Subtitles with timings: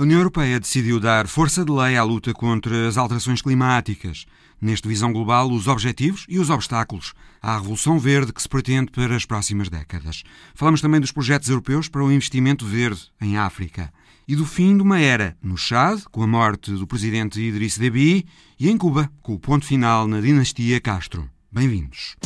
[0.00, 4.24] A União Europeia decidiu dar força de lei à luta contra as alterações climáticas.
[4.58, 9.14] Neste Visão Global, os objetivos e os obstáculos à Revolução Verde que se pretende para
[9.14, 10.22] as próximas décadas.
[10.54, 13.92] Falamos também dos projetos europeus para o investimento verde em África
[14.26, 18.24] e do fim de uma era no Chad, com a morte do presidente Idriss Deby,
[18.58, 21.28] e em Cuba, com o ponto final na dinastia Castro.
[21.52, 22.16] Bem-vindos.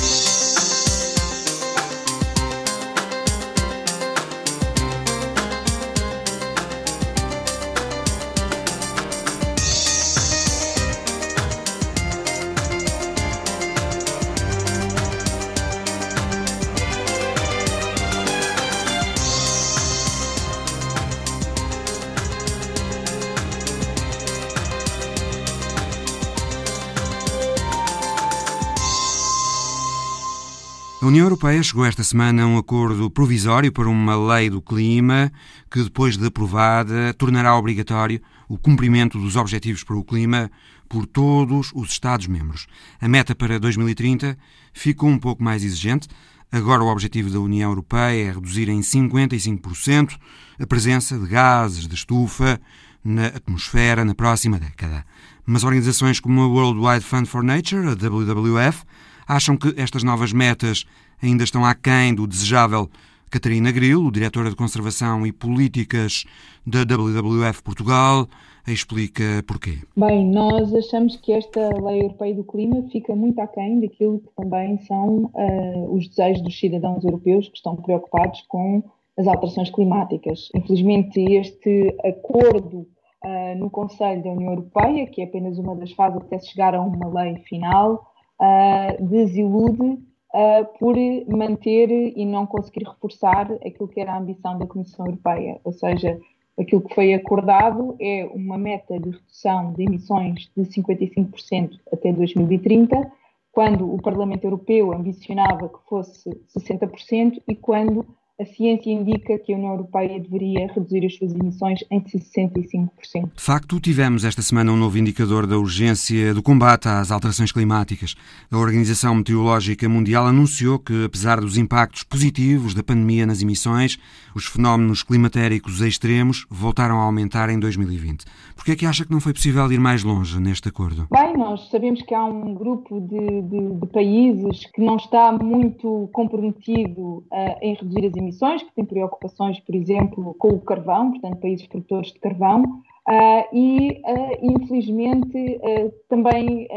[31.05, 35.31] A União Europeia chegou esta semana a um acordo provisório para uma lei do clima
[35.71, 40.51] que, depois de aprovada, tornará obrigatório o cumprimento dos Objetivos para o Clima
[40.89, 42.67] por todos os Estados-membros.
[43.03, 44.39] A meta para 2030
[44.73, 46.09] ficou um pouco mais exigente.
[46.51, 50.19] Agora, o objetivo da União Europeia é reduzir em 55%
[50.59, 52.59] a presença de gases de estufa
[53.05, 55.05] na atmosfera na próxima década.
[55.45, 58.85] Mas organizações como a World Wide Fund for Nature, a WWF,
[59.27, 60.85] acham que estas novas metas
[61.23, 62.89] ainda estão aquém do desejável.
[63.31, 66.25] Catarina Grilo, diretora de Conservação e Políticas
[66.65, 68.29] da WWF Portugal,
[68.73, 69.79] explica porquê.
[69.97, 74.79] Bem, nós achamos que esta Lei Europeia do Clima fica muito aquém daquilo que também
[74.79, 78.83] são uh, os desejos dos cidadãos europeus que estão preocupados com
[79.19, 80.49] as alterações climáticas.
[80.55, 82.87] Infelizmente, este acordo
[83.25, 86.81] uh, no Conselho da União Europeia, que é apenas uma das fases até chegar a
[86.81, 88.14] uma lei final,
[88.45, 90.95] uh, desilude uh, por
[91.29, 96.19] manter e não conseguir reforçar aquilo que era a ambição da Comissão Europeia, ou seja,
[96.59, 103.11] aquilo que foi acordado é uma meta de redução de emissões de 55% até 2030,
[103.51, 108.05] quando o Parlamento Europeu ambicionava que fosse 60% e quando
[108.41, 112.89] a ciência indica que a União Europeia deveria reduzir as suas emissões em 65%.
[113.33, 118.17] De facto, tivemos esta semana um novo indicador da urgência do combate às alterações climáticas.
[118.51, 123.99] A Organização Meteorológica Mundial anunciou que, apesar dos impactos positivos da pandemia nas emissões,
[124.35, 128.25] os fenómenos climatéricos extremos voltaram a aumentar em 2020.
[128.57, 131.07] Por que é que acha que não foi possível ir mais longe neste acordo?
[131.09, 136.11] Bem, nós sabemos que há um grupo de, de, de países que não está muito
[136.13, 137.25] comprometido uh,
[137.63, 141.67] em reduzir as emissões emissões, que têm preocupações, por exemplo, com o carvão, portanto, países
[141.67, 146.69] produtores de carvão, uh, e, uh, infelizmente, uh, também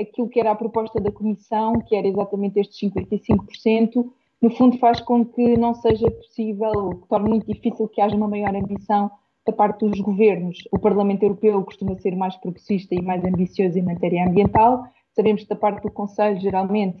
[0.00, 4.04] aquilo que era a proposta da Comissão, que era exatamente estes 55%,
[4.40, 8.28] no fundo faz com que não seja possível, que torne muito difícil que haja uma
[8.28, 9.10] maior ambição
[9.44, 10.58] da parte dos governos.
[10.70, 14.84] O Parlamento Europeu costuma ser mais progressista e mais ambicioso em matéria ambiental,
[15.18, 17.00] Sabemos que da parte do Conselho, geralmente,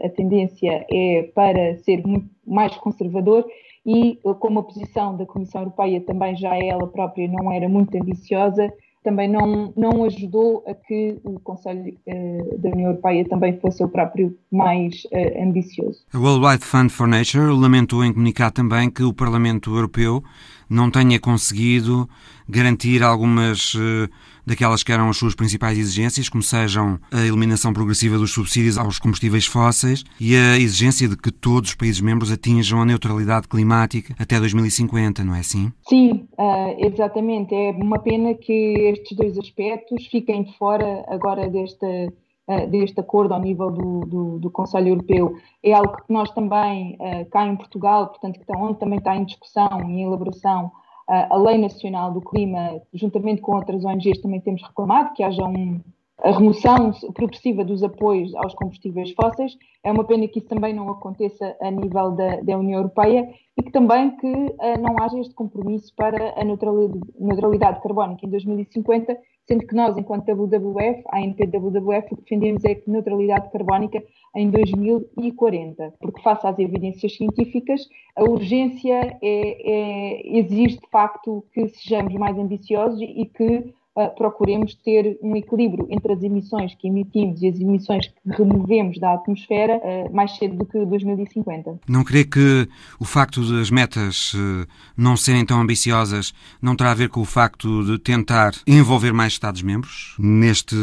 [0.00, 3.44] a, tendência é para ser muito mais conservador
[3.84, 8.72] e, como a posição da Comissão Europeia também já ela própria não era muito ambiciosa,
[9.02, 13.88] também não, não ajudou a que o Conselho uh, da União Europeia também fosse o
[13.88, 16.04] próprio mais uh, ambicioso.
[16.12, 20.22] A World Wide Fund for Nature lamentou em comunicar também que o Parlamento Europeu
[20.68, 22.08] não tenha conseguido
[22.48, 24.08] garantir algumas uh,
[24.46, 28.98] daquelas que eram as suas principais exigências, como sejam a eliminação progressiva dos subsídios aos
[28.98, 34.14] combustíveis fósseis e a exigência de que todos os países membros atinjam a neutralidade climática
[34.18, 35.72] até 2050, não é assim?
[35.88, 37.54] Sim, uh, exatamente.
[37.54, 43.40] É uma pena que estes dois aspectos fiquem fora agora desta uh, deste acordo ao
[43.40, 45.34] nível do, do, do, Conselho Europeu.
[45.62, 49.24] É algo que nós também, uh, cá em Portugal, portanto, que onde também está em
[49.24, 50.70] discussão e em elaboração
[51.08, 55.80] a Lei Nacional do Clima, juntamente com outras ONGs, também temos reclamado que haja um,
[56.22, 59.56] a remoção progressiva dos apoios aos combustíveis fósseis.
[59.84, 63.62] É uma pena que isso também não aconteça a nível da, da União Europeia e
[63.62, 69.16] que também que uh, não haja este compromisso para a neutralidade, neutralidade carbónica em 2050
[69.46, 74.02] sendo que nós, enquanto WWF, a ANPWWF, o que defendemos é a neutralidade carbónica
[74.34, 77.80] em 2040, porque face às evidências científicas,
[78.16, 84.74] a urgência é, é, exige de facto que sejamos mais ambiciosos e que uh, procuremos
[84.74, 89.78] ter um equilíbrio entre as emissões que emitimos e as emissões que removemos da atmosfera
[89.78, 91.80] uh, mais cedo do que 2050.
[91.88, 92.68] Não crê que
[93.00, 94.66] o facto das metas uh,
[94.96, 99.32] não serem tão ambiciosas não terá a ver com o facto de tentar envolver mais
[99.32, 100.76] Estados-membros neste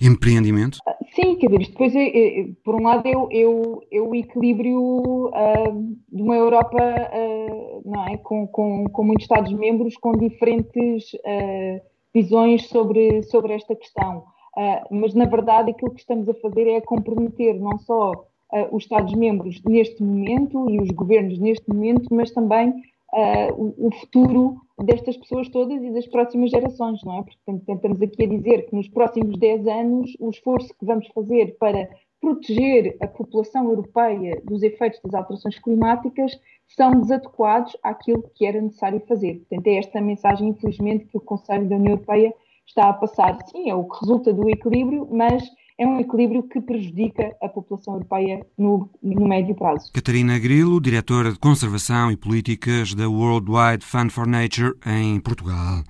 [0.00, 0.78] empreendimento?
[1.20, 6.22] Sim, quer dizer, depois, é, é, por um lado, é, é, o equilíbrio uh, de
[6.22, 8.16] uma Europa uh, não é?
[8.18, 11.80] com, com, com muitos Estados-membros com diferentes uh,
[12.14, 14.26] visões sobre, sobre esta questão.
[14.92, 18.12] mas, na verdade, aquilo que estamos a fazer é comprometer não só
[18.72, 22.72] os Estados-membros neste momento e os governos neste momento, mas também
[23.56, 27.22] o, o futuro destas pessoas todas e das próximas gerações, não é?
[27.22, 31.56] Portanto, tentamos aqui a dizer que nos próximos 10 anos o esforço que vamos fazer
[31.58, 31.88] para
[32.20, 39.00] proteger a população europeia dos efeitos das alterações climáticas são desadequados àquilo que era necessário
[39.06, 39.36] fazer.
[39.36, 42.34] Portanto, é esta mensagem, infelizmente, que o Conselho da União Europeia
[42.66, 43.38] está a passar.
[43.46, 45.42] Sim, é o que resulta do equilíbrio, mas
[45.78, 49.92] é um equilíbrio que prejudica a população europeia no, no médio prazo.
[49.92, 55.84] Catarina Grilo, diretora de Conservação e Políticas da World Wide Fund for Nature em Portugal.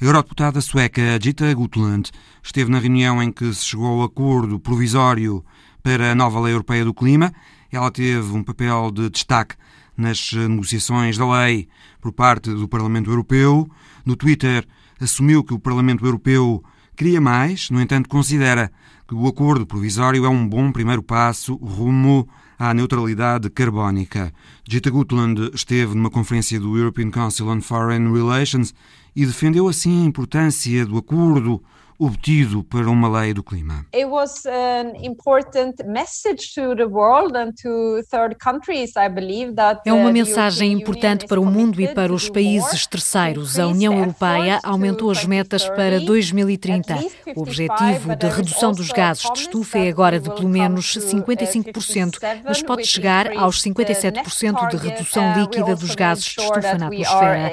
[0.00, 5.44] A eurodeputada sueca Gita Gutland esteve na reunião em que se chegou ao acordo provisório
[5.82, 7.32] para a nova Lei Europeia do Clima.
[7.72, 9.56] Ela teve um papel de destaque
[9.96, 11.66] nas negociações da lei
[12.00, 13.68] por parte do Parlamento Europeu.
[14.06, 14.64] No Twitter,
[15.00, 16.62] assumiu que o Parlamento Europeu
[16.96, 18.70] queria mais, no entanto, considera
[19.12, 22.26] que o acordo provisório é um bom primeiro passo rumo
[22.58, 24.32] à neutralidade carbónica.
[24.66, 28.72] Jita Gutland esteve numa conferência do European Council on Foreign Relations
[29.14, 31.62] e defendeu assim a importância do acordo
[31.98, 33.86] obtido para uma lei do clima.
[33.94, 39.82] It was an important message to the world and to third countries, I believe that
[39.86, 43.58] É uma mensagem importante para o mundo e para os países terceiros.
[43.58, 46.94] A União Europeia aumentou as metas para 2030.
[47.36, 52.62] O objetivo de redução dos gases de estufa é agora de pelo menos 55%, mas
[52.62, 57.50] pode chegar aos 57% de redução líquida dos gases de estufa na atmosfera.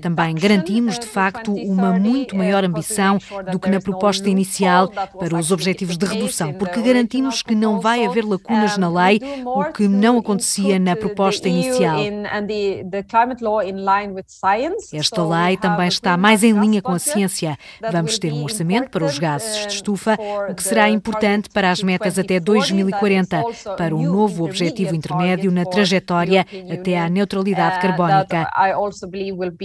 [0.00, 3.18] Também garantimos, de facto, uma muito maior ambição
[3.50, 8.04] do que na proposta inicial para os objetivos de redução, porque garantimos que não vai
[8.04, 11.98] haver lacunas na lei, o que não acontecia na proposta inicial.
[14.92, 17.58] Esta lei também está mais em linha com a ciência.
[17.90, 20.16] Vamos ter um orçamento para os gases de estufa,
[20.48, 23.42] o que será importante para as metas até 2040,
[23.76, 28.48] para um novo objetivo intermédio na trajetória até à neutralidade carbónica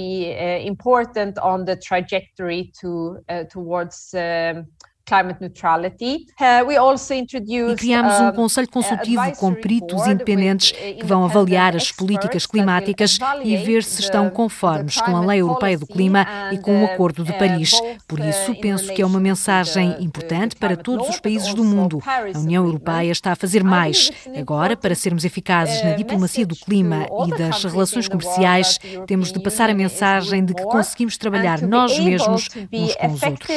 [0.07, 4.67] uh, important on the trajectory to uh, towards um,
[5.07, 6.27] climate neutrality.
[6.39, 11.75] Uh, we also introduced, e criamos um conselho consultivo com peritos independentes que vão avaliar
[11.75, 16.57] as políticas climáticas e ver se estão conformes com a Lei Europeia do Clima e
[16.57, 17.71] com o Acordo de Paris.
[18.07, 22.01] Por isso, penso que é uma mensagem importante para todos os países do mundo.
[22.05, 24.11] A União Europeia está a fazer mais.
[24.37, 29.69] Agora, para sermos eficazes na diplomacia do clima e das relações comerciais, temos de passar
[29.69, 33.47] a mensagem de que conseguimos trabalhar nós mesmos uns com os outros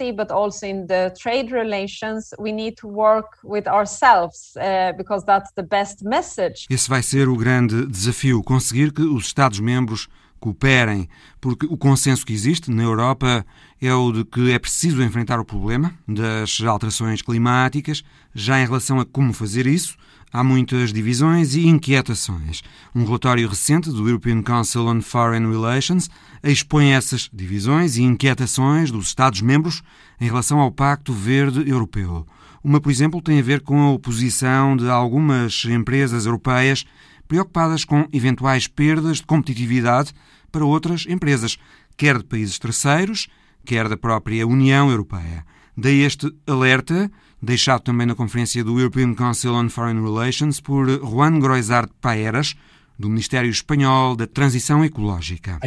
[0.00, 5.24] diplomacy, but also in the trade relations, we need to work with ourselves uh, because
[5.24, 6.66] that's the best message.
[6.70, 10.08] Esse vai ser o grande desafio, conseguir que os Estados-membros
[10.40, 11.08] cooperem,
[11.40, 13.44] porque o consenso que existe na Europa
[13.80, 18.02] é o de que é preciso enfrentar o problema das alterações climáticas.
[18.34, 19.96] Já em relação a como fazer isso,
[20.32, 22.62] há muitas divisões e inquietações.
[22.94, 26.08] Um relatório recente do European Council on Foreign Relations
[26.42, 29.82] expõe essas divisões e inquietações dos Estados-membros
[30.20, 32.26] em relação ao Pacto Verde Europeu.
[32.62, 36.84] Uma, por exemplo, tem a ver com a oposição de algumas empresas europeias
[37.26, 40.12] preocupadas com eventuais perdas de competitividade
[40.50, 41.56] para outras empresas,
[41.96, 43.28] quer de países terceiros,
[43.64, 45.44] quer da própria União Europeia.
[45.76, 51.38] Daí este alerta, deixado também na conferência do European Council on Foreign Relations por Juan
[51.40, 52.54] Groisart Paeras,
[53.00, 55.58] do Ministério Espanhol da Transição Ecológica.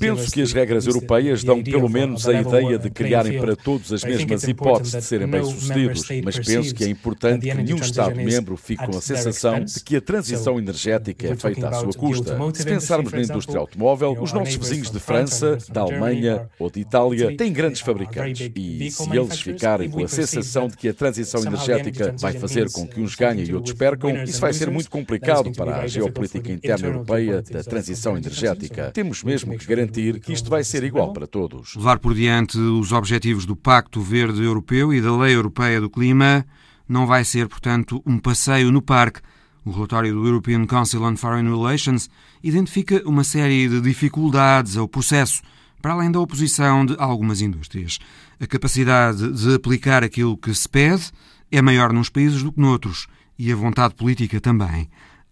[0.00, 4.02] Penso que as regras europeias dão pelo menos a ideia de criarem para todos as
[4.02, 8.98] mesmas hipóteses de serem bem-sucedidos, mas penso que é importante que nenhum Estado-membro fique com
[8.98, 12.36] a sensação de que a transição energética é feita à sua custa.
[12.54, 17.36] Se pensarmos na indústria automóvel, os nossos vizinhos de França, da Alemanha ou de Itália
[17.36, 22.16] têm grandes fabricantes e, se eles ficarem com a sensação de que a transição energética
[22.18, 25.82] vai fazer com que uns ganhem e outros percam, isso vai ser muito complicado para
[25.82, 28.90] a geopolítica política interna europeia da transição energética.
[28.92, 31.76] Temos mesmo que garantir que isto vai ser igual para todos.
[31.76, 36.44] Levar por diante os objetivos do Pacto Verde Europeu e da Lei Europeia do Clima
[36.88, 39.20] não vai ser, portanto, um passeio no parque.
[39.64, 42.08] O relatório do European Council on Foreign Relations
[42.42, 45.42] identifica uma série de dificuldades ao processo,
[45.82, 47.98] para além da oposição de algumas indústrias.
[48.40, 51.10] A capacidade de aplicar aquilo que se pede
[51.50, 53.08] é maior nos países do que noutros,
[53.38, 54.88] e a vontade política também.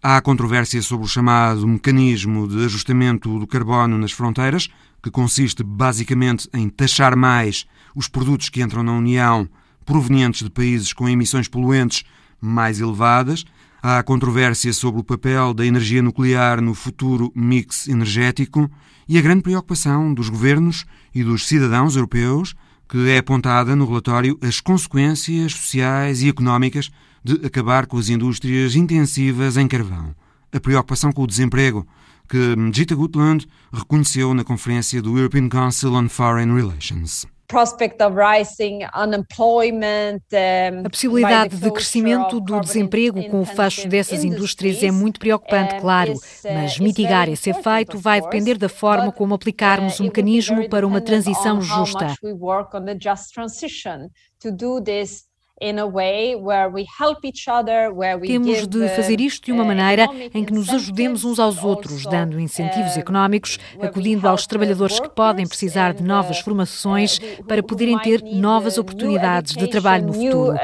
[0.07, 4.69] Há controvérsia sobre o chamado mecanismo de ajustamento do carbono nas fronteiras,
[5.01, 9.49] que consiste basicamente em taxar mais os produtos que entram na União
[9.83, 12.03] provenientes de países com emissões poluentes
[12.39, 13.45] mais elevadas.
[13.81, 18.69] Há controvérsia sobre o papel da energia nuclear no futuro mix energético
[19.09, 20.85] e a grande preocupação dos governos
[21.15, 22.53] e dos cidadãos europeus,
[22.87, 26.91] que é apontada no relatório as consequências sociais e económicas
[27.25, 30.13] de acabar com as indústrias intensivas em carvão.
[30.53, 31.83] A preocupação com o desemprego,
[32.29, 32.37] que
[32.71, 37.25] Gita Gutland reconheceu na conferência do European Council on Foreign Relations.
[40.85, 46.13] A possibilidade de crescimento do desemprego com o fecho dessas indústrias é muito preocupante, claro,
[46.13, 50.69] uh, mas mitigar esse efeito vai depender da forma como aplicarmos o uh, um mecanismo
[50.69, 52.15] para uma transição justa.
[58.27, 62.37] Temos de fazer isto de uma maneira em que nos ajudemos uns aos outros, dando
[62.39, 68.77] incentivos económicos, acudindo aos trabalhadores que podem precisar de novas formações para poderem ter novas
[68.77, 70.57] oportunidades de trabalho no futuro.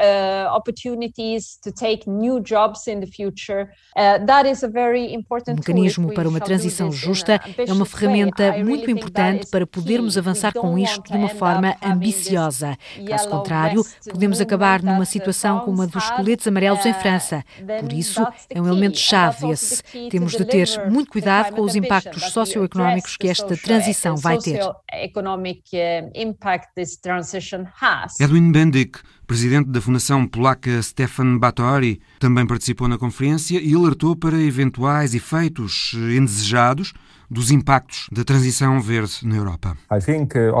[5.48, 10.78] O mecanismo para uma transição justa é uma ferramenta muito importante para podermos avançar com
[10.78, 12.76] isto de uma forma ambiciosa.
[13.08, 17.44] Caso contrário, podemos acabar numa situação como a dos coletes amarelos em França.
[17.80, 19.82] Por isso, é um elemento-chave esse.
[20.10, 24.60] Temos de ter muito cuidado com os impactos socioeconómicos que esta transição vai ter.
[28.20, 34.36] Edwin Bendick, presidente da Fundação Polaca Stefan Batory, também participou na conferência e alertou para
[34.40, 36.92] eventuais efeitos indesejados
[37.32, 39.76] dos impactos da transição verde na Europa?
[39.90, 40.52] I think uh,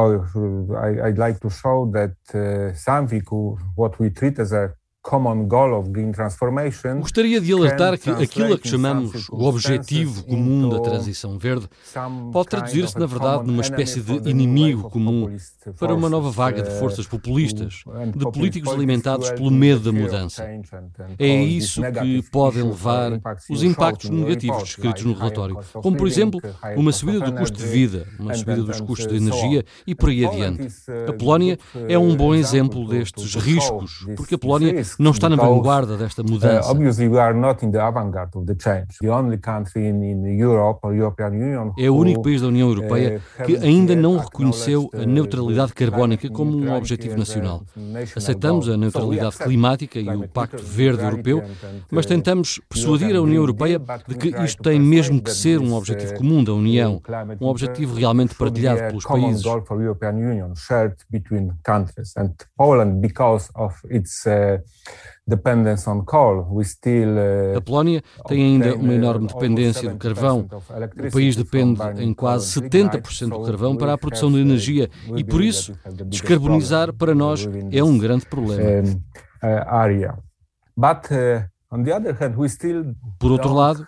[0.76, 3.22] I, I'd like to show that uh, something
[3.76, 4.74] what we treat as a
[7.00, 11.68] Gostaria de alertar que aquilo a que chamamos o objetivo comum da transição verde
[12.32, 15.36] pode traduzir-se, na verdade, numa espécie de inimigo comum
[15.76, 17.82] para uma nova vaga de uh, forças populistas,
[18.14, 20.48] de políticos alimentados pelo medo da mudança.
[21.18, 26.40] É isso que podem levar os impactos negativos descritos no relatório, como, por exemplo,
[26.76, 30.24] uma subida do custo de vida, uma subida dos custos de energia e por aí
[30.24, 30.68] adiante.
[30.88, 35.36] Uh, a Polónia é um bom exemplo destes riscos, porque a Polónia não está na
[35.36, 36.70] vanguarda desta uh, mudança.
[41.78, 45.72] É o único país da União Europeia uh, que ainda não reconheceu a uh, neutralidade
[45.72, 47.62] carbónica como um objetivo nacional.
[48.16, 51.42] Aceitamos a neutralidade climática e o Pacto Verde Europeu,
[51.90, 56.14] mas tentamos persuadir a União Europeia de que isto tem mesmo que ser um objetivo
[56.14, 57.00] comum da União,
[57.40, 59.44] um objetivo realmente partilhado pelos países.
[64.24, 64.62] Uh,
[67.56, 70.48] a Polónia tem ainda uma enorme dependência do carvão.
[71.08, 75.40] O país depende em quase 70% do carvão para a produção de energia e, por
[75.42, 75.72] isso,
[76.06, 78.62] descarbonizar para nós é um grande problema.
[83.18, 83.86] Por outro lado,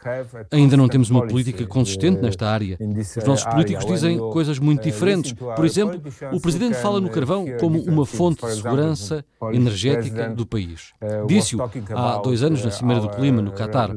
[0.50, 2.78] ainda não temos uma política consistente nesta área.
[2.80, 5.32] Os nossos políticos dizem coisas muito diferentes.
[5.32, 6.00] Por exemplo,
[6.32, 10.92] o Presidente fala no carvão como uma fonte de segurança energética do país.
[11.26, 11.62] Disse-o
[11.94, 13.90] há dois anos na Cimeira do Clima, no Catar.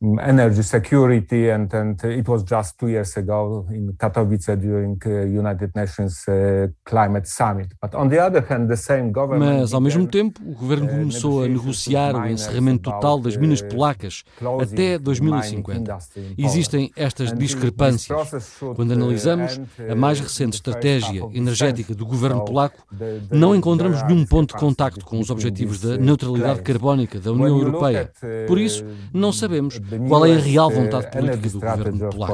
[0.00, 5.74] Energy security, and, and it was just two years ago in Katowice during uh, United
[5.74, 7.74] Nations uh, Climate Summit.
[7.82, 10.90] But on the other hand, the same government Mas ao mesmo tempo, o governo uh,
[10.90, 14.22] começou a negociar o encerramento total das minas polacas
[14.60, 15.98] até 2050.
[16.36, 18.56] Existem estas discrepâncias.
[18.76, 22.84] Quando analisamos a mais recente estratégia energética do governo polaco,
[23.30, 28.12] não encontramos nenhum ponto de contacto com os objetivos da neutralidade carbónica da União Europeia.
[28.46, 32.32] Por isso, não sabemos qual é a real vontade uh, política do governo polaco?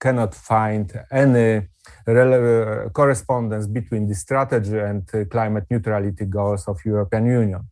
[0.00, 1.68] cannot find any
[2.06, 7.62] uh, correspondence between the strategy and climate neutrality goals of European Union.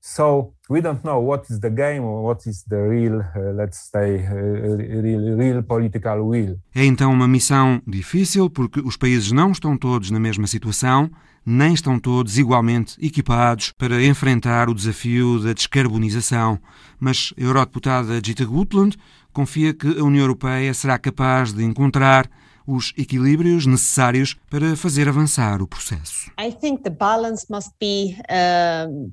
[0.00, 3.90] So we don't know what is the game or what is the real, uh, let's
[3.90, 6.58] say, uh, real, real political will.
[6.74, 11.10] É então uma missão difícil porque os países não estão todos na mesma situação,
[11.44, 16.58] nem estão todos igualmente equipados para enfrentar o desafio da descarbonização.
[17.00, 18.96] Mas a eurodeputada Gita Gutland
[19.32, 22.28] confia que a União Europeia será capaz de encontrar
[22.66, 26.30] os equilíbrios necessários para fazer avançar o processo.
[26.38, 29.10] I think the balance must be uh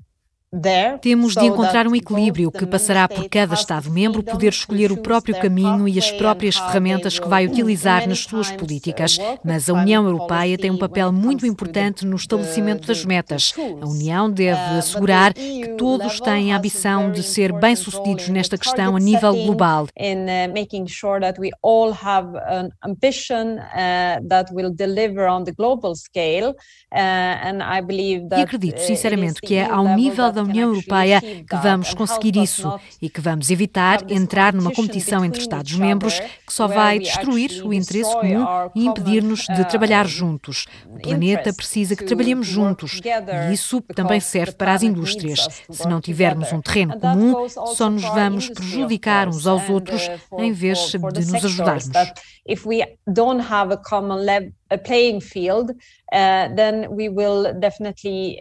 [1.01, 5.87] Temos de encontrar um equilíbrio que passará por cada Estado-membro poder escolher o próprio caminho
[5.87, 9.17] e as próprias ferramentas que vai utilizar nas suas políticas.
[9.43, 13.53] Mas a União Europeia tem um papel muito importante no estabelecimento das metas.
[13.81, 18.99] A União deve assegurar que todos têm a ambição de ser bem-sucedidos nesta questão a
[18.99, 19.87] nível global.
[28.37, 33.09] E acredito sinceramente que é ao nível da União Europeia que vamos conseguir isso e
[33.09, 38.45] que vamos evitar entrar numa competição entre Estados-membros que só vai destruir o interesse comum
[38.75, 40.65] e impedir-nos de trabalhar juntos.
[40.87, 45.47] O planeta precisa que trabalhemos juntos e isso também serve para as indústrias.
[45.69, 50.91] Se não tivermos um terreno comum, só nos vamos prejudicar uns aos outros em vez
[50.91, 51.89] de nos ajudarmos.
[52.47, 54.25] If we don't have a common
[54.83, 55.71] playing field,
[56.11, 58.37] uh, then we will definitely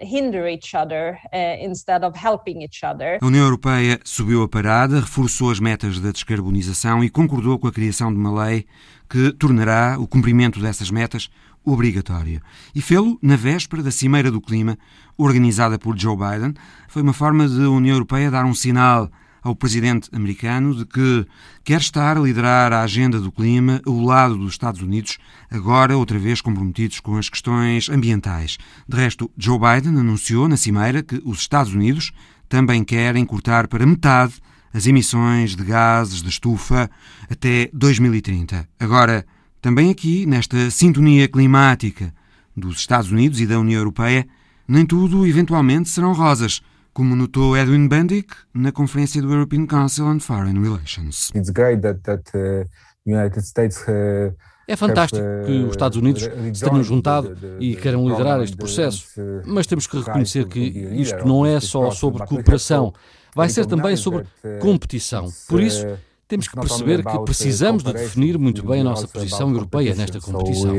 [0.00, 3.18] hinder each other uh, instead of helping each other.
[3.20, 7.72] A União Europeia subiu a parada, reforçou as metas da descarbonização e concordou com a
[7.72, 8.66] criação de uma lei
[9.08, 11.28] que tornará o cumprimento dessas metas
[11.64, 12.40] obrigatório.
[12.74, 14.78] E fê-lo na véspera da Cimeira do Clima,
[15.16, 16.54] organizada por Joe Biden.
[16.88, 19.10] Foi uma forma de a União Europeia dar um sinal
[19.42, 21.26] ao presidente americano de que
[21.64, 25.18] quer estar a liderar a agenda do clima ao lado dos Estados Unidos,
[25.50, 28.58] agora outra vez comprometidos com as questões ambientais.
[28.88, 32.12] De resto, Joe Biden anunciou na cimeira que os Estados Unidos
[32.48, 34.34] também querem cortar para metade
[34.72, 36.90] as emissões de gases de estufa
[37.28, 38.68] até 2030.
[38.78, 39.26] Agora,
[39.60, 42.14] também aqui, nesta sintonia climática
[42.56, 44.26] dos Estados Unidos e da União Europeia,
[44.66, 50.20] nem tudo eventualmente serão rosas como notou Edwin Bendick na conferência do European Council on
[50.20, 51.30] Foreign Relations.
[51.34, 52.68] It's great that, that uh,
[53.06, 54.34] United States uh,
[54.70, 59.04] é fantástico que os Estados Unidos se tenham juntado e queiram liderar este processo,
[59.44, 62.92] mas temos que reconhecer que isto não é só sobre cooperação,
[63.34, 64.24] vai ser também sobre
[64.60, 65.28] competição.
[65.48, 65.84] Por isso,
[66.28, 70.72] temos que perceber que precisamos de definir muito bem a nossa posição europeia nesta competição.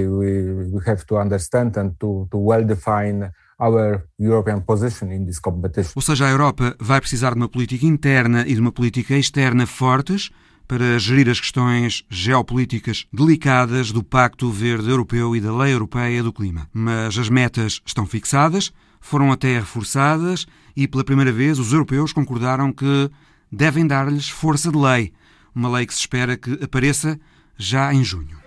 [5.96, 9.68] Ou seja, a Europa vai precisar de uma política interna e de uma política externa
[9.68, 10.32] fortes
[10.68, 16.34] para gerir as questões geopolíticas delicadas do Pacto Verde Europeu e da Lei Europeia do
[16.34, 16.68] Clima.
[16.74, 22.72] Mas as metas estão fixadas, foram até reforçadas e pela primeira vez os europeus concordaram
[22.72, 23.12] que
[23.52, 25.14] devem dar-lhes força de lei,
[25.54, 27.20] uma lei que se espera que apareça
[27.58, 28.41] já em junho.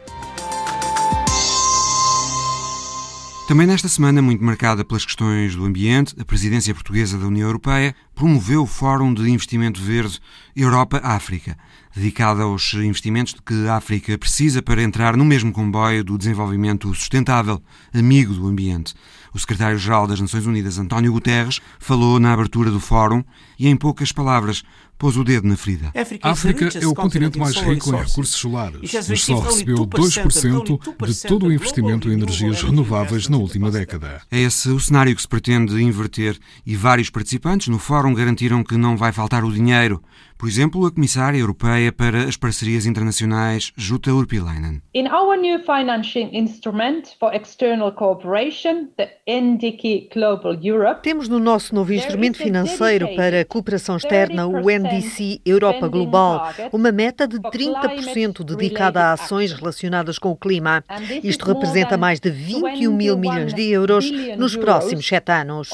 [3.47, 7.95] Também nesta semana, muito marcada pelas questões do ambiente, a presidência portuguesa da União Europeia
[8.15, 10.19] promoveu o Fórum de Investimento Verde
[10.57, 11.55] Europa-África,
[11.95, 16.93] dedicado aos investimentos de que a África precisa para entrar no mesmo comboio do desenvolvimento
[16.95, 18.95] sustentável, amigo do ambiente.
[19.35, 23.23] O secretário-geral das Nações Unidas, António Guterres, falou na abertura do fórum
[23.59, 24.63] e, em poucas palavras,
[24.99, 25.93] pôs o dedo na ferida.
[26.23, 31.29] A África é o continente mais rico em recursos solares, mas só recebeu 2% de
[31.29, 34.23] todo o investimento em energias renováveis na última década.
[34.31, 38.77] É esse o cenário que se pretende inverter e vários participantes no fórum garantiram que
[38.77, 40.03] não vai faltar o dinheiro.
[40.37, 44.83] Por exemplo, a Comissária Europeia para as Parcerias Internacionais, Jutta Urpilainen.
[44.93, 51.75] In our new financing instrument for external cooperation, the NDC Global Europe, temos no nosso
[51.75, 58.43] novo instrumento financeiro para a cooperação externa, o NDC Europa Global, uma meta de 30%
[58.43, 60.83] dedicada a ações relacionadas com o clima.
[61.23, 65.71] Isto representa mais de 21 mil milhões de euros nos próximos sete anos.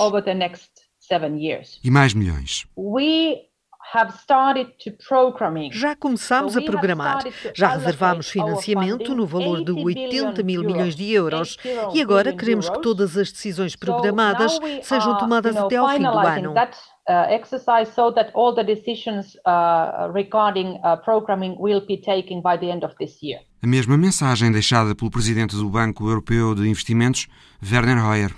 [1.82, 2.66] E mais milhões.
[5.72, 11.56] Já começamos a programar, já reservamos financiamento no valor de 80 mil milhões de euros.
[11.92, 16.54] E agora queremos que todas as decisões programadas sejam tomadas até ao fim do ano.
[17.08, 22.56] Uh, exercise so that all the decisions uh, regarding uh, programming will be taken by
[22.56, 23.40] the end of this year.
[23.62, 27.26] A mesma mensagem deixada pelo presidente do Banco Europeu de Investimentos,
[27.62, 28.34] Werner Hoyer.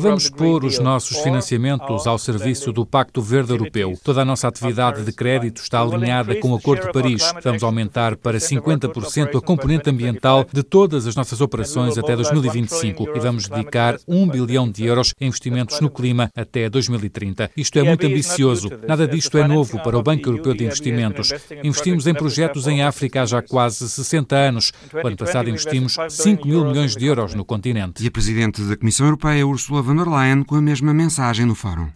[0.00, 3.94] Vamos pôr os nossos financiamentos ao serviço do Pacto Verde Europeu.
[4.02, 7.32] Toda a nossa atividade de crédito está alinhada com o Acordo de Paris.
[7.42, 13.20] Vamos aumentar para 50% a componente ambiental de todas as nossas operações até 2025 e
[13.20, 17.52] vamos dedicar 1 bilhão de euros em investimentos no clima até 2030.
[17.56, 18.70] Isto é muito ambicioso.
[18.86, 21.32] Nada disto é novo para o Banco Europeu de Investimentos.
[21.62, 24.72] Investimos em projetos em África já há quase 60 anos.
[24.92, 28.02] O ano passado investimos 5 mil milhões de euros no continente.
[28.02, 31.54] E a Presidente da Comissão Europeia, Ursula von der Leyen, com a mesma mensagem no
[31.54, 31.88] fórum.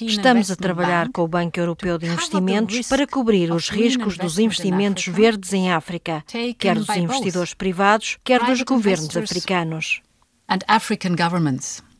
[0.00, 5.06] Estamos a trabalhar com o Banco Europeu de Investimentos para cobrir os riscos dos investimentos
[5.06, 6.24] verdes em África,
[6.58, 10.02] quer dos investidores privados, quer dos governos africanos.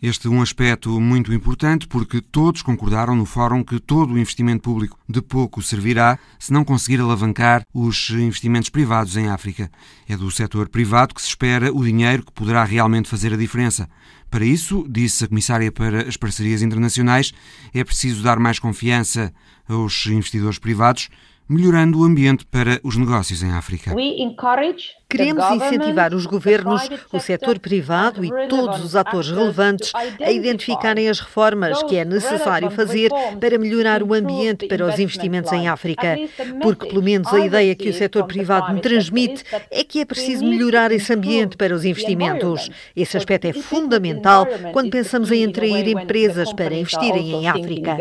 [0.07, 4.61] Este é um aspecto muito importante porque todos concordaram no fórum que todo o investimento
[4.61, 9.71] público de pouco servirá se não conseguir alavancar os investimentos privados em África.
[10.07, 13.89] É do setor privado que se espera o dinheiro que poderá realmente fazer a diferença.
[14.31, 17.33] Para isso, disse a Comissária para as Parcerias Internacionais,
[17.73, 19.33] é preciso dar mais confiança
[19.67, 21.09] aos investidores privados
[21.49, 23.95] melhorando o ambiente para os negócios em África.
[25.17, 31.21] Queremos incentivar os governos, o setor privado e todos os atores relevantes a identificarem as
[31.21, 36.17] reformas que é necessário fazer para melhorar o ambiente para os investimentos em África.
[36.63, 40.45] Porque, pelo menos, a ideia que o setor privado me transmite é que é preciso
[40.45, 42.71] melhorar esse ambiente para os investimentos.
[42.97, 47.97] Esse aspecto é fundamental quando pensamos em atrair empresas para investirem em África.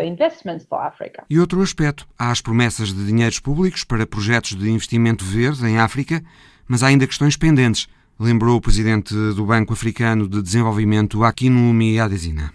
[1.30, 5.80] E outro aspecto, há as promessas de dinheiro públicos para projetos de investimento verde em
[5.80, 6.24] África,
[6.68, 7.88] mas há ainda questões pendentes,
[8.20, 12.54] lembrou o presidente do Banco Africano de Desenvolvimento, Akinwumi Adesina.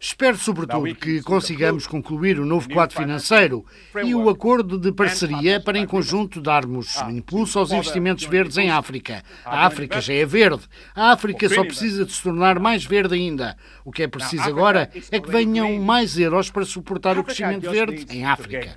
[0.00, 3.64] Espero, sobretudo, que consigamos concluir o novo quadro financeiro
[4.04, 9.22] e o acordo de parceria para, em conjunto, darmos impulso aos investimentos verdes em África.
[9.44, 10.64] A África já é verde.
[10.94, 13.56] A África só precisa de se tornar mais verde ainda.
[13.84, 18.06] O que é preciso agora é que venham mais euros para suportar o crescimento verde
[18.10, 18.76] em África.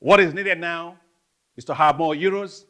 [0.00, 0.96] What is needed now
[1.56, 2.66] is to have more euros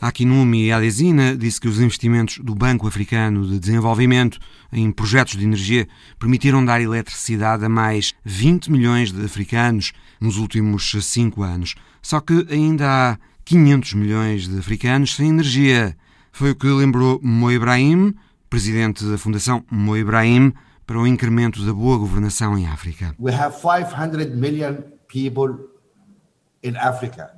[0.00, 4.38] Akinumi Adesina disse que os investimentos do Banco Africano de Desenvolvimento
[4.72, 5.88] em projetos de energia
[6.20, 11.74] permitiram dar eletricidade a mais 20 milhões de africanos nos últimos cinco anos.
[12.00, 15.96] Só que ainda há 500 milhões de africanos sem energia.
[16.30, 18.14] Foi o que lembrou Mo Ibrahim,
[18.48, 20.54] presidente da Fundação Mo Ibrahim,
[20.86, 23.16] para o incremento da boa governação em África.
[23.18, 24.76] We have 500 million
[25.08, 25.56] people
[26.62, 27.33] in Africa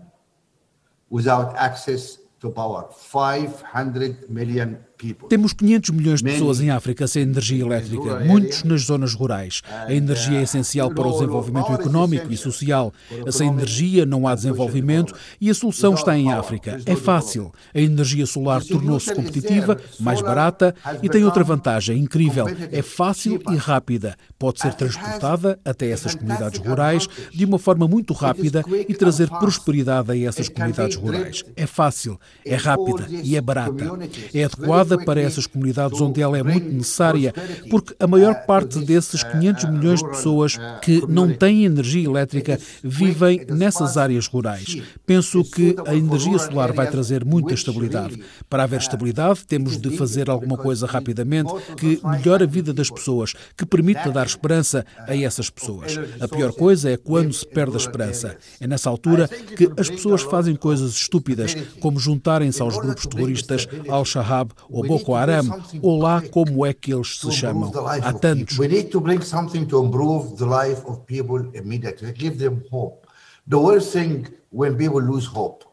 [1.11, 2.89] without access to power.
[2.93, 4.85] 500 million
[5.29, 9.63] temos 500 milhões de pessoas em África sem energia elétrica, muitos nas zonas rurais.
[9.71, 12.93] A energia é essencial para o desenvolvimento económico e social.
[13.31, 16.81] Sem energia não há desenvolvimento e a solução está em África.
[16.87, 17.53] É fácil.
[17.75, 22.47] A energia solar tornou-se competitiva, mais barata e tem outra vantagem incrível.
[22.73, 24.17] É fácil e rápida.
[24.39, 30.13] Pode ser transportada até essas comunidades rurais de uma forma muito rápida e trazer prosperidade
[30.13, 31.45] a essas comunidades rurais.
[31.55, 33.85] É fácil, é rápida e é barata.
[34.33, 37.33] É adequada para essas comunidades onde ela é muito necessária,
[37.71, 43.47] porque a maior parte desses 500 milhões de pessoas que não têm energia elétrica vivem
[43.49, 44.83] nessas áreas rurais.
[45.07, 48.23] Penso que a energia solar vai trazer muita estabilidade.
[48.49, 53.35] Para haver estabilidade, temos de fazer alguma coisa rapidamente que melhore a vida das pessoas,
[53.57, 55.99] que permita dar esperança a essas pessoas.
[56.21, 58.37] A pior coisa é quando se perde a esperança.
[58.61, 64.51] É nessa altura que as pessoas fazem coisas estúpidas, como juntarem-se aos grupos terroristas Al-Shabaab
[64.77, 65.45] ou Boko Haram,
[65.83, 67.73] ou lá como é que eles se chamam.
[68.03, 68.59] Há tantos.
[68.59, 73.07] We need to bring something to improve the life of people immediately, give them hope.
[73.49, 75.65] The worst thing when people lose hope.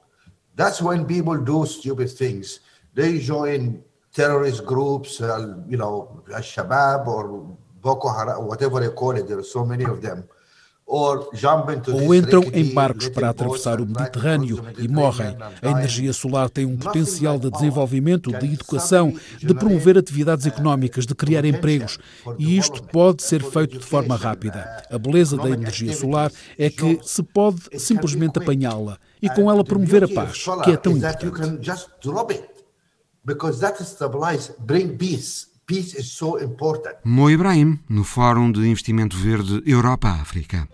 [0.55, 2.59] That's when people do stupid things.
[2.93, 9.27] They join terrorist groups, uh, you know, Al-Shabaab or Boko Haram, whatever they call it.
[9.27, 10.29] There are so many of them
[10.85, 15.35] ou entram em barcos para atravessar o Mediterrâneo e morrem.
[15.61, 21.15] A energia solar tem um potencial de desenvolvimento, de educação, de promover atividades económicas, de
[21.15, 21.97] criar empregos.
[22.37, 24.83] E isto pode ser feito de forma rápida.
[24.89, 30.03] A beleza da energia solar é que se pode simplesmente apanhá-la e com ela promover
[30.03, 31.87] a paz, que é tão importante.
[37.05, 40.67] Mo Ibrahim, no Fórum de Investimento Verde Europa-África.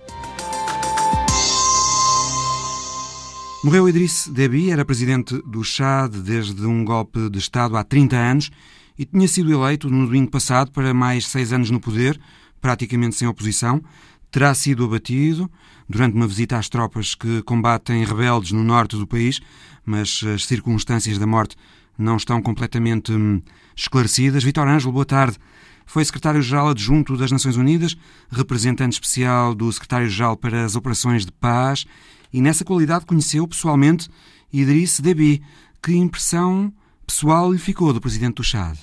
[3.64, 8.50] Morreu Idriss Deby, era presidente do Chad desde um golpe de Estado há 30 anos
[8.98, 12.20] e tinha sido eleito no domingo passado para mais seis anos no poder,
[12.60, 13.84] praticamente sem oposição.
[14.32, 15.52] Terá sido abatido
[15.88, 19.40] durante uma visita às tropas que combatem rebeldes no norte do país,
[19.86, 21.56] mas as circunstâncias da morte
[21.96, 23.40] não estão completamente hum,
[23.82, 24.44] esclarecidas.
[24.44, 25.38] Vitor Ângelo, boa tarde.
[25.86, 27.96] Foi secretário-geral adjunto das Nações Unidas,
[28.32, 31.86] representante especial do secretário-geral para as operações de paz
[32.32, 34.08] e, nessa qualidade, conheceu pessoalmente
[34.54, 35.42] Idriss Deby.
[35.82, 36.72] Que impressão
[37.08, 38.78] pessoal lhe ficou do presidente do Chad?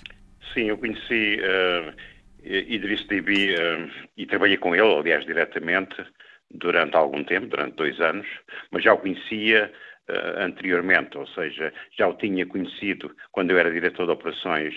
[0.53, 1.93] Sim, eu conheci uh,
[2.43, 5.95] Idriss Deby uh, e trabalhei com ele, aliás, diretamente,
[6.51, 8.27] durante algum tempo, durante dois anos,
[8.73, 9.71] mas já o conhecia
[10.09, 14.75] uh, anteriormente, ou seja, já o tinha conhecido quando eu era diretor de operações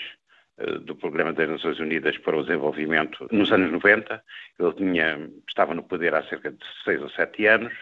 [0.58, 4.22] uh, do Programa das Nações Unidas para o Desenvolvimento nos anos 90.
[4.58, 7.72] Ele tinha, estava no poder há cerca de seis ou sete anos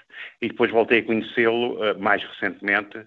[0.41, 3.07] e depois voltei a conhecê-lo uh, mais recentemente,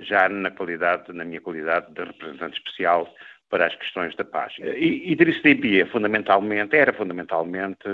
[0.00, 3.14] já na qualidade, na minha qualidade de representante especial
[3.48, 4.52] para as questões da paz.
[4.58, 7.86] E Idriss Déby é fundamentalmente, era fundamentalmente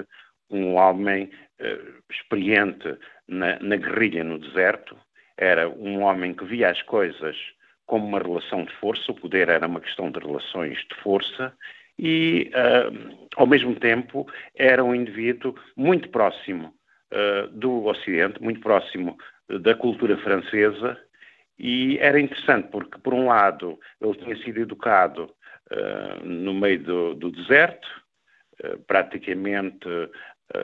[0.49, 1.31] um homem
[2.11, 2.97] experiente
[3.29, 4.97] na, na guerrilha no deserto,
[5.37, 7.37] era um homem que via as coisas
[7.87, 11.53] como uma relação de força, o poder era uma questão de relações de força
[11.99, 16.75] e, uh, ao mesmo tempo, era um indivíduo muito próximo
[17.13, 19.17] uh, do Ocidente, muito próximo
[19.61, 20.99] da cultura francesa
[21.59, 25.31] e era interessante porque, por um lado, ele tinha sido educado
[25.71, 27.87] uh, no meio do, do deserto,
[28.87, 29.85] praticamente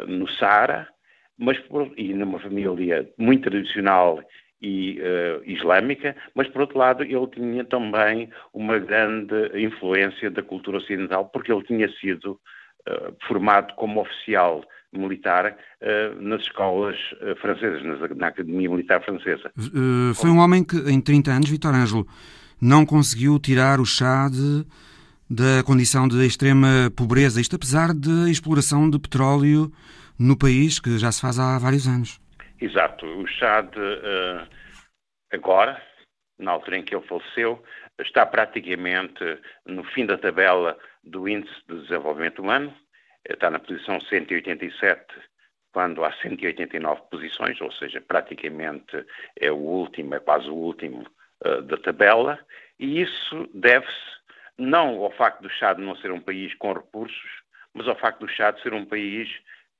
[0.06, 0.88] no Saara,
[1.37, 1.59] mas
[1.96, 4.22] e numa família muito tradicional
[4.60, 10.78] e uh, islâmica, mas por outro lado ele tinha também uma grande influência da cultura
[10.78, 16.96] ocidental, porque ele tinha sido uh, formado como oficial militar uh, nas escolas
[17.40, 17.82] francesas,
[18.16, 19.50] na, Academia Militar Francesa.
[20.14, 22.06] foi um homem que, em 30 anos, Vitor Ângelo,
[22.60, 24.66] não conseguiu tirar o chá de,
[25.28, 29.72] da condição de extrema pobreza, isto apesar da exploração de petróleo
[30.18, 32.20] no país, que já se faz há vários anos.
[32.60, 33.06] Exato.
[33.06, 34.46] O Chad, uh,
[35.32, 35.80] agora,
[36.38, 37.62] na altura em que ele faleceu,
[37.98, 39.24] está praticamente
[39.66, 42.74] no fim da tabela do Índice de Desenvolvimento Humano.
[43.26, 45.04] Está na posição 187,
[45.72, 49.06] quando há 189 posições, ou seja, praticamente
[49.38, 51.06] é o último, é quase o último
[51.46, 52.38] uh, da tabela.
[52.78, 54.20] E isso deve-se
[54.58, 57.42] não ao facto do Chad não ser um país com recursos,
[57.72, 59.30] mas ao facto do Chad ser um país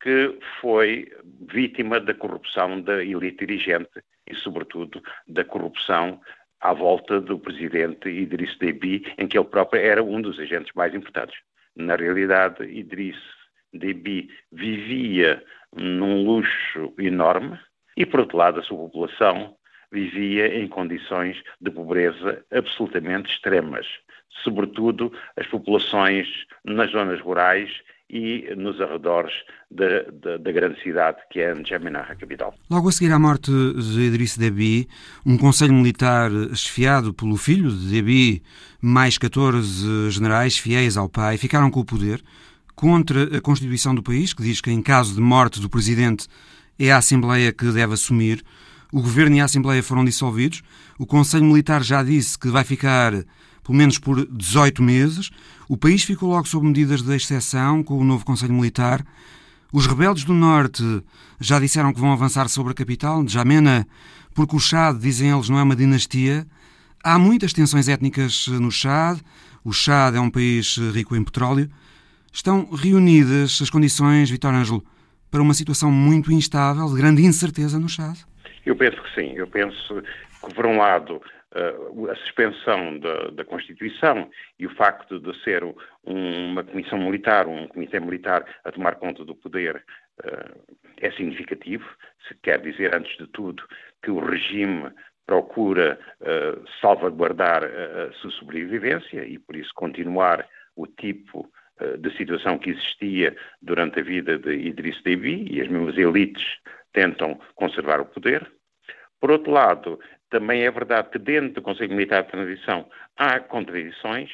[0.01, 1.11] que foi
[1.53, 6.21] vítima da corrupção da elite dirigente e, sobretudo, da corrupção
[6.61, 10.95] à volta do presidente Idriss Déby, em que ele próprio era um dos agentes mais
[10.95, 11.39] importantes.
[11.77, 13.19] Na realidade, Idriss
[13.73, 15.43] Déby vivia
[15.77, 17.59] num luxo enorme
[17.97, 19.57] e, por outro lado, a sua população
[19.93, 23.87] vivia em condições de pobreza absolutamente extremas,
[24.43, 27.83] sobretudo as populações nas zonas rurais
[28.13, 29.33] e nos arredores
[29.71, 32.53] da, grande cidade que é N'Djamena, a capital.
[32.69, 34.89] Logo a seguir à morte de Idriss Déby,
[35.25, 38.43] um conselho militar esfiado pelo filho de Déby,
[38.81, 42.21] mais 14 generais fiéis ao pai, ficaram com o poder
[42.75, 46.27] contra a Constituição do país, que diz que em caso de morte do presidente
[46.79, 48.43] é a Assembleia que deve assumir.
[48.93, 50.63] O governo e a Assembleia foram dissolvidos.
[50.99, 53.13] O Conselho Militar já disse que vai ficar
[53.71, 55.31] pelo menos por 18 meses.
[55.69, 59.07] O país ficou logo sob medidas de exceção com o novo Conselho Militar.
[59.73, 60.83] Os rebeldes do Norte
[61.39, 63.87] já disseram que vão avançar sobre a capital, Jamena,
[64.35, 66.45] porque o Chad, dizem eles, não é uma dinastia.
[67.01, 69.21] Há muitas tensões étnicas no Chad.
[69.63, 71.71] O Chad é um país rico em petróleo.
[72.33, 74.85] Estão reunidas as condições, Vitor Ângelo,
[75.31, 78.19] para uma situação muito instável, de grande incerteza no Chad?
[78.67, 79.33] Eu penso que sim.
[79.37, 80.03] Eu penso
[80.45, 81.21] que, por um lado,
[81.53, 87.67] a suspensão da, da, Constituição e o facto de ser um, uma comissão militar, um
[87.67, 89.85] comitê militar a tomar conta do poder
[90.25, 91.85] uh, é significativo.
[92.43, 93.65] Quer dizer, antes de tudo,
[94.03, 94.93] que o regime
[95.27, 101.51] procura uh, salvaguardar a sua sobrevivência e, por isso, continuar o tipo
[101.99, 106.45] de situação que existia durante a vida de Idriss Déby e as mesmas elites
[106.93, 108.53] tentam conservar o poder.
[109.19, 109.99] Por outro lado,
[110.31, 114.31] também é verdade que dentro do Conselho Militar de Transição há contradições.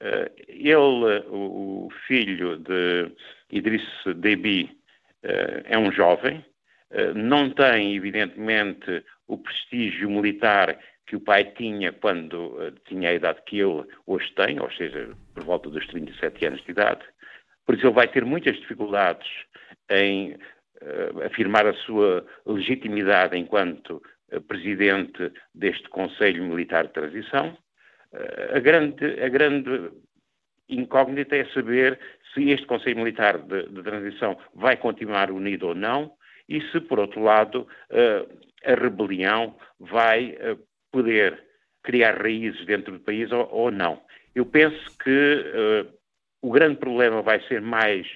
[0.00, 3.12] Eh, ele, o filho de
[3.50, 4.76] Idriss Déby,
[5.22, 6.44] eh, é um jovem,
[6.90, 13.42] eh, não tem, evidentemente, o prestígio militar que o pai tinha quando tinha a idade
[13.46, 17.04] que ele hoje tem, ou seja, por volta dos 37 anos de idade.
[17.66, 19.28] Por isso ele vai ter muitas dificuldades
[19.90, 20.36] em
[21.26, 24.00] afirmar a sua legitimidade enquanto
[24.46, 27.56] presidente deste Conselho Militar de Transição.
[28.12, 29.90] Eh, a grande, a grande
[30.68, 31.98] incógnita é saber
[32.32, 36.12] se este Conselho Militar de, de, Transição vai continuar unido ou não
[36.48, 38.26] e se, por outro lado, eh,
[38.64, 40.56] a rebelião vai eh,
[40.92, 41.42] poder
[41.82, 44.02] criar raízes dentro do país ou, ou não.
[44.34, 45.90] Eu penso que
[46.40, 48.06] o grande problema vai ser mais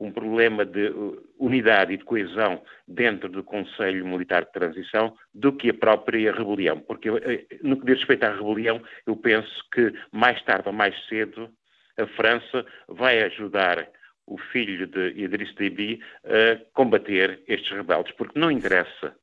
[0.00, 5.52] um problema de uh, unidade e de coesão dentro do Conselho Militar de Transição do
[5.52, 6.80] que a própria rebelião.
[6.80, 10.94] Porque, eh, no que diz respeito à rebelião, eu penso que mais tarde ou mais
[11.06, 11.50] cedo
[11.98, 13.86] a França vai ajudar
[14.26, 19.14] o filho de Idriss Déby a combater estes rebeldes, porque não interessa,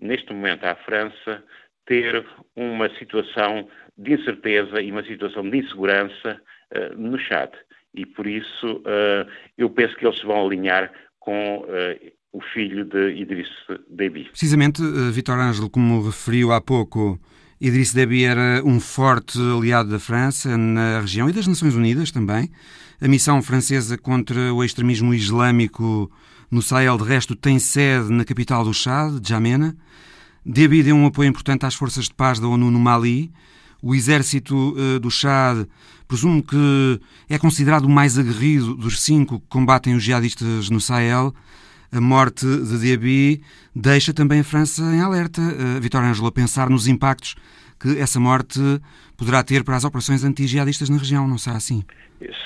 [0.00, 1.44] neste momento, à França
[1.86, 6.40] ter uma situação de incerteza e uma situação de insegurança
[6.74, 7.52] uh, no Chad
[7.94, 13.14] e por isso uh, eu penso que eles vão alinhar com uh, o filho de
[13.14, 13.48] Idriss
[13.88, 14.24] Déby.
[14.30, 17.18] Precisamente, uh, Vitor Ângelo, como referiu há pouco,
[17.60, 22.50] Idriss Déby era um forte aliado da França na região e das Nações Unidas também.
[23.00, 26.10] A missão francesa contra o extremismo islâmico
[26.50, 29.76] no Sahel, de resto, tem sede na capital do Chad, Djamena.
[30.44, 33.32] Déby deu um apoio importante às forças de paz da ONU no Mali.
[33.86, 35.66] O exército uh, do Chad
[36.08, 41.34] presumo que é considerado o mais aguerrido dos cinco que combatem os jihadistas no Sahel.
[41.92, 43.42] A morte de Déby
[43.76, 45.42] deixa também a França em alerta.
[45.42, 47.34] Uh, Vitória Ângelo, a pensar nos impactos
[47.78, 48.58] que essa morte
[49.18, 51.84] poderá ter para as operações anti-jihadistas na região, não será assim?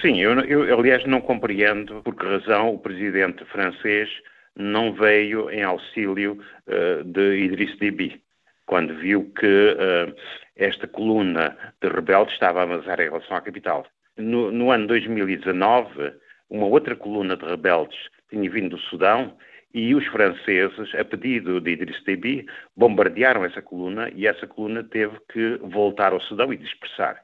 [0.03, 4.09] Sim, eu, eu aliás não compreendo por que razão o presidente francês
[4.57, 8.21] não veio em auxílio uh, de Idriss Déby,
[8.69, 10.15] quando viu que uh,
[10.55, 13.87] esta coluna de rebeldes estava a avançar em relação à capital.
[14.17, 16.13] No, no, ano 2019,
[16.51, 19.35] uma outra coluna de rebeldes tinha vindo do Sudão
[19.73, 25.17] e os franceses, a pedido de Idriss Déby, bombardearam essa coluna e essa coluna teve
[25.33, 27.19] que voltar ao Sudão e dispersar.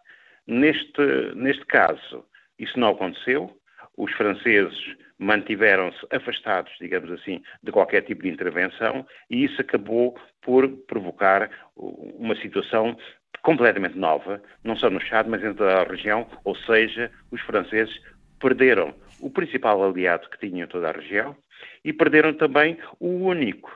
[0.46, 2.24] Neste, neste caso,
[2.59, 3.50] isso não aconteceu.
[3.98, 10.68] Os franceses mantiveram-se afastados, digamos assim, de qualquer tipo de intervenção e isso acabou por
[10.87, 12.96] provocar uma situação
[13.42, 17.94] completamente nova, não só no Chad, mas em toda a região, ou seja, os franceses
[18.40, 21.37] perderam o principal aliado que tinham em toda a região
[21.85, 23.70] e perderam também o único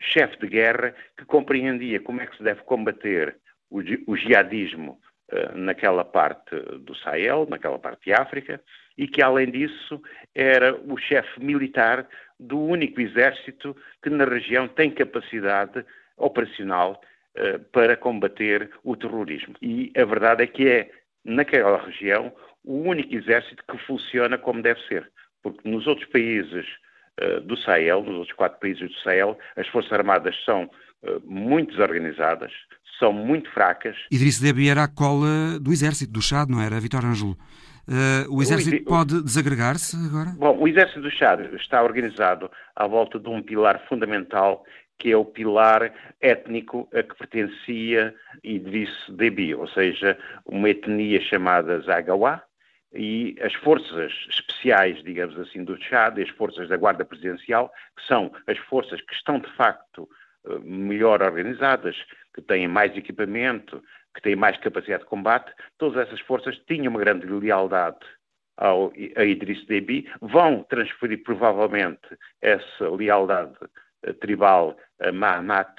[0.00, 3.36] chefe de guerra que compreendia como é que se deve combater
[3.70, 5.00] o, o jihadismo
[5.32, 8.62] uh, naquela parte do Sahel, naquela parte de África,
[8.98, 10.02] e que, além disso,
[10.34, 12.06] era o chefe militar
[12.38, 15.84] do único exército que na região tem capacidade
[16.16, 17.00] operacional
[17.36, 19.54] uh, para combater o terrorismo.
[19.62, 20.90] E a verdade é que é,
[21.24, 22.32] naquela região,
[22.64, 25.10] o único exército que funciona como deve ser.
[25.42, 26.66] Porque nos outros países
[27.22, 31.70] uh, do Sahel, nos outros quatro países do Sahel, as Forças Armadas são uh, muito
[31.70, 32.52] desorganizadas,
[32.98, 33.96] são muito fracas.
[34.10, 37.36] Idriss Déby era a cola do exército do Chad, não era, Vitor Ângelo?
[37.88, 40.30] Uh, o exército o, pode desagregar-se agora?
[40.36, 44.62] Bom, o exército do Chad está organizado à volta de um pilar fundamental
[44.98, 51.80] que é o pilar étnico a que pertencia Idriss Déby, ou seja, uma etnia chamada
[51.80, 52.42] Zagawa,
[52.92, 58.32] e as forças especiais, digamos assim, do Chad, as forças da Guarda Presidencial, que são
[58.46, 60.08] as forças que estão de facto
[60.46, 61.96] eh, melhor organizadas,
[62.34, 63.82] que têm mais equipamento,
[64.14, 67.98] que têm mais capacidade de combate, todas essas forças tinham uma grande lealdade
[68.56, 73.54] ao, a Idriss Déby, vão transferir provavelmente essa lealdade
[74.06, 75.70] uh, tribal a Mahamat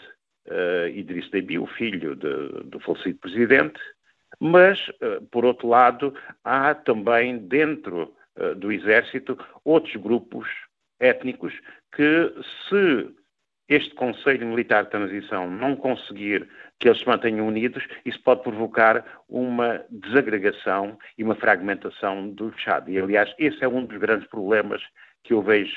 [0.48, 3.80] uh, Idriss Déby, o filho de, do falecido presidente,
[4.40, 6.14] mas, uh, por outro lado,
[6.44, 8.16] há também dentro
[8.56, 10.48] do exército outros grupos
[10.98, 11.54] étnicos
[11.94, 12.34] que,
[12.70, 13.14] se
[13.70, 19.06] este Conselho Militar de Transição não conseguir que eles se mantenham unidos, isso pode provocar
[19.30, 22.90] uma desagregação e uma fragmentação do Chad.
[22.90, 24.82] E, aliás, esse é um dos grandes problemas
[25.24, 25.76] que eu vejo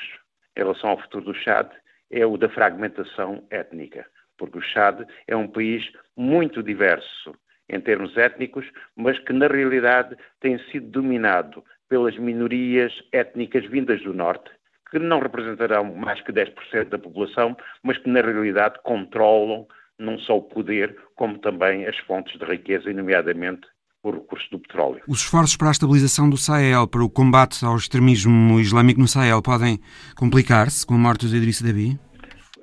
[0.55, 1.69] em relação ao futuro do Chad,
[2.09, 4.05] é o da fragmentação étnica.
[4.37, 7.35] Porque o Chad é um país muito diverso
[7.69, 14.13] em termos étnicos, mas que na realidade tem sido dominado pelas minorias étnicas vindas do
[14.13, 14.49] Norte,
[14.93, 19.65] que não representarão mais que 10% da população, mas que na realidade controlam
[19.97, 23.61] não só o poder, como também as fontes de riqueza, e nomeadamente
[24.03, 25.01] o recurso do petróleo.
[25.07, 29.41] Os esforços para a estabilização do Sahel, para o combate ao extremismo islâmico no Sahel,
[29.41, 29.79] podem
[30.15, 31.97] complicar-se com a morte de Idriss Déby?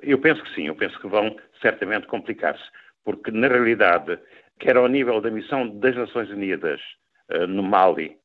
[0.01, 2.63] Eu penso que sim, eu penso que vão certamente complicar-se,
[3.03, 4.17] porque na realidade,
[4.57, 6.79] quer ao nível da missão das Nações Unidas
[7.29, 8.15] uh, no Mali,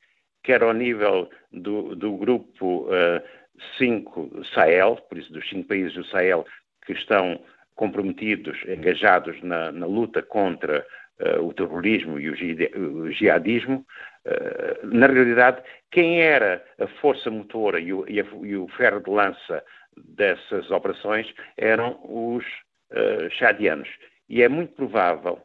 [0.44, 2.86] quer ao nível do, do grupo
[3.78, 6.46] 5 uh, Sahel, por isso dos cinco países do Sahel
[6.84, 7.40] que estão
[7.74, 10.84] comprometidos, engajados na, na luta contra
[11.20, 13.84] uh, o terrorismo e o, o jihadismo,
[14.26, 19.00] uh, na realidade, quem era a força motora e o, e, a, e o, ferro
[19.00, 19.62] de lança
[19.96, 22.44] dessas operações eram os
[22.92, 23.88] uh, chadianos.
[24.28, 25.40] E é muito provável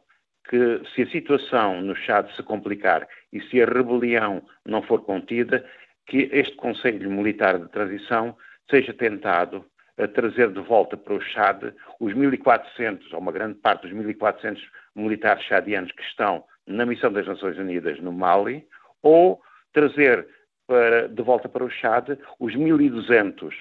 [0.48, 5.64] que, se a situação no Chad se complicar e se a rebelião não for contida,
[6.06, 8.36] que este Conselho Militar de Transição
[8.70, 9.64] seja tentado
[9.98, 14.58] a trazer de volta para o Chad os 1.400, ou uma grande parte dos 1.400
[14.94, 18.66] militares chadianos que estão na missão das Nações Unidas no Mali,
[19.02, 19.40] ou
[19.72, 20.26] trazer
[20.66, 23.52] para, de volta para o Chad os 1.200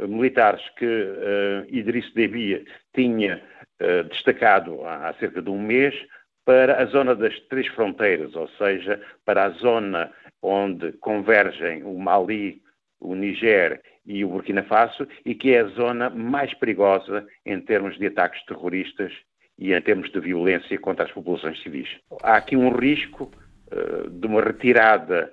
[0.00, 2.64] militares que uh, Idriss Déby
[2.94, 3.42] tinha
[3.80, 5.94] uh, destacado há cerca de um mês
[6.44, 10.10] para a zona das três fronteiras, ou seja, para a zona
[10.42, 12.62] onde convergem o Mali,
[13.00, 17.98] o Niger e o Burkina Faso, e que é a zona mais perigosa em termos
[17.98, 19.12] de ataques terroristas
[19.58, 21.88] e em termos de violência contra as populações civis.
[22.22, 23.30] Há aqui um risco
[23.72, 25.32] uh, de uma retirada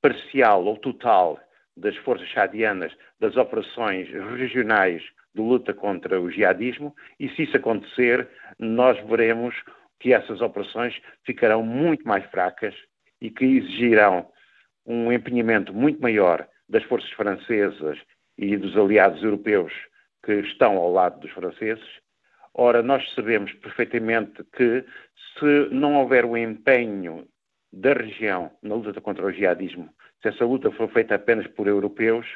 [0.00, 1.38] parcial ou total
[1.76, 5.02] das forças chadianas das operações regionais
[5.34, 8.28] de luta contra o jihadismo e se isso acontecer,
[8.58, 9.54] nós veremos
[10.00, 10.94] que essas operações
[11.24, 12.74] ficarão muito mais fracas
[13.20, 14.26] e que exigirão
[14.88, 17.98] um empenhamento muito maior das forças francesas
[18.36, 19.72] e dos aliados europeus
[20.24, 21.84] que estão ao lado dos franceses.
[22.54, 24.84] Ora, nós sabemos perfeitamente que
[25.38, 27.26] se não houver o empenho
[27.72, 29.90] da região na luta contra o jihadismo,
[30.22, 32.26] se essa luta for feita apenas por europeus,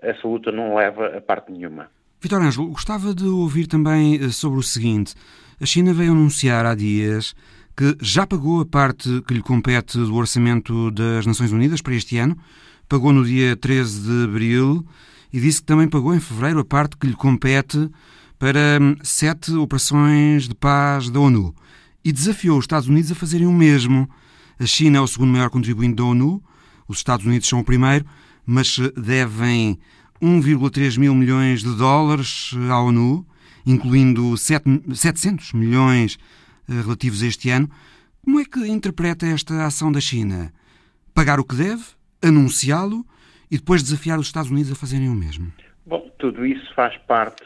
[0.00, 1.90] essa luta não leva a parte nenhuma.
[2.20, 5.14] Vitor Ângelo, gostava de ouvir também eh, sobre o seguinte.
[5.60, 7.34] A China veio anunciar há dias
[7.76, 12.16] que já pagou a parte que lhe compete do orçamento das Nações Unidas para este
[12.16, 12.36] ano,
[12.88, 14.86] pagou no dia 13 de abril
[15.30, 17.90] e disse que também pagou em fevereiro a parte que lhe compete
[18.38, 21.54] para hum, sete operações de paz da ONU
[22.02, 24.08] e desafiou os Estados Unidos a fazerem o mesmo.
[24.58, 26.42] A China é o segundo maior contribuinte da ONU,
[26.88, 28.06] os Estados Unidos são o primeiro,
[28.46, 29.78] mas devem
[30.22, 33.26] 1,3 mil milhões de dólares à ONU,
[33.66, 37.68] incluindo 700 milhões eh, relativos a este ano.
[38.24, 40.52] Como é que interpreta esta ação da China?
[41.14, 41.84] Pagar o que deve,
[42.22, 43.04] anunciá-lo
[43.50, 45.52] e depois desafiar os Estados Unidos a fazerem o mesmo?
[45.84, 47.44] Bom, tudo isso faz parte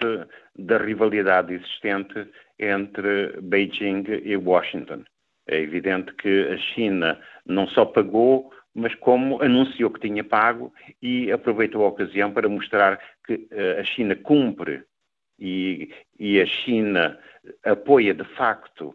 [0.58, 2.26] da rivalidade existente
[2.58, 5.04] entre Beijing e Washington.
[5.46, 11.30] É evidente que a China não só pagou, mas como anunciou que tinha pago e
[11.32, 14.84] aproveitou a ocasião para mostrar que uh, a China cumpre
[15.38, 17.18] e, e, a China
[17.64, 18.94] apoia de facto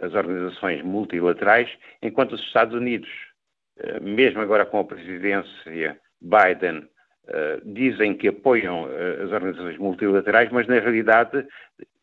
[0.00, 1.70] as organizações multilaterais,
[2.02, 3.08] enquanto os Estados Unidos,
[3.78, 6.88] uh, mesmo agora com a presidência Biden,
[7.64, 8.88] dizem que apoiam
[9.24, 11.44] as organizações multilaterais, mas na realidade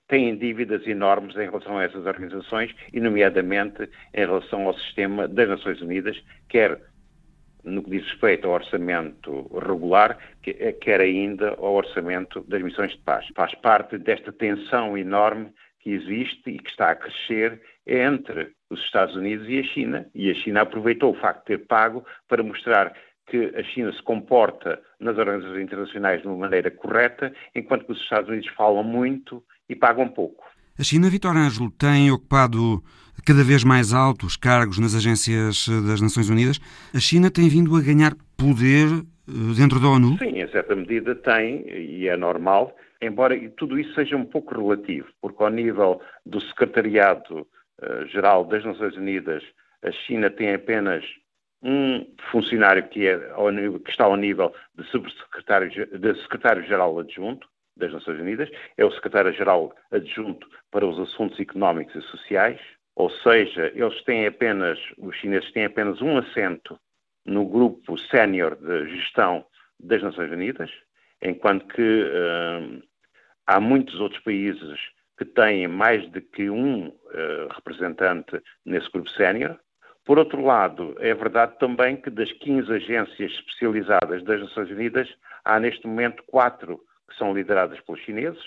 [0.10, 5.48] têm dívidas enormes em relação a essas organizações e, nomeadamente, em relação ao sistema das
[5.48, 6.78] Nações Unidas, quer
[7.64, 10.18] no que diz respeito ao orçamento regular,
[10.82, 13.26] quer ainda ao orçamento das missões de paz.
[13.36, 15.52] Faz parte desta tensão enorme
[15.84, 20.06] que existe e que está a crescer entre os Estados Unidos e a China.
[20.16, 22.94] E a China aproveitou o facto de ter pago para mostrar
[23.28, 28.02] que a China se comporta nas organizações internacionais de uma maneira correta, enquanto que os
[28.02, 30.44] Estados Unidos falam muito e pagam pouco.
[30.80, 32.82] A China, Vitor Ângelo, tem ocupado
[33.26, 36.60] cada vez mais altos cargos nas agências das Nações Unidas.
[36.94, 38.88] A China tem vindo a ganhar poder
[39.28, 40.18] eh, dentro da ONU?
[40.18, 42.76] Sim, em certa medida tem, e é normal,
[43.06, 49.44] embora tudo isso seja um pouco relativo, porque ao nível do Secretariado-Geral das Nações Unidas,
[49.84, 51.04] a China tem apenas
[51.62, 53.16] um funcionário que, é
[53.52, 54.90] nível, que está ao nível de
[56.22, 62.60] secretário-geral adjunto, das Nações Unidas, é o secretário-geral adjunto para os assuntos económicos e sociais,
[62.96, 66.80] ou seja, eles têm apenas, os chineses têm apenas um assento
[67.26, 69.46] no grupo sénior de gestão
[69.80, 70.70] das Nações Unidas,
[71.22, 72.84] enquanto que uh,
[73.48, 74.80] há muitos outros países
[75.18, 79.60] que têm mais de que um uh, representante nesse grupo sénior.
[80.06, 85.08] Por outro lado, é verdade também que das 15 agências especializadas das Nações Unidas,
[85.46, 88.44] há neste momento quatro que são lideradas pelos chineses,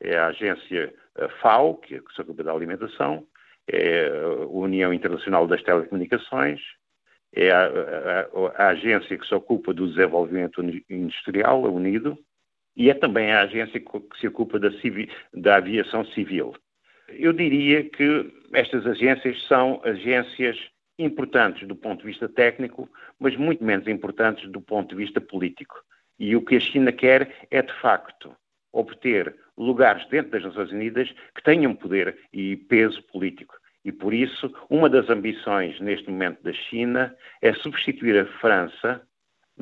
[0.00, 0.92] é a agência
[1.40, 3.26] FAO, que se ocupa da alimentação,
[3.68, 6.60] é a União Internacional das Telecomunicações,
[7.34, 12.18] é a, a, a, agência que se ocupa do desenvolvimento industrial, a UNIDO,
[12.76, 14.70] e é também a agência que se ocupa da,
[15.34, 16.54] da aviação civil.
[17.08, 20.56] Eu diria que estas agências são agências
[20.98, 25.74] importantes do ponto de vista técnico, mas muito menos importantes do ponto de vista político.
[26.18, 28.34] E o que a China quer é, de facto,
[28.72, 33.54] obter lugares dentro das Nações Unidas que tenham poder e peso político.
[33.84, 39.02] E por isso, uma das ambições neste momento da China é substituir a França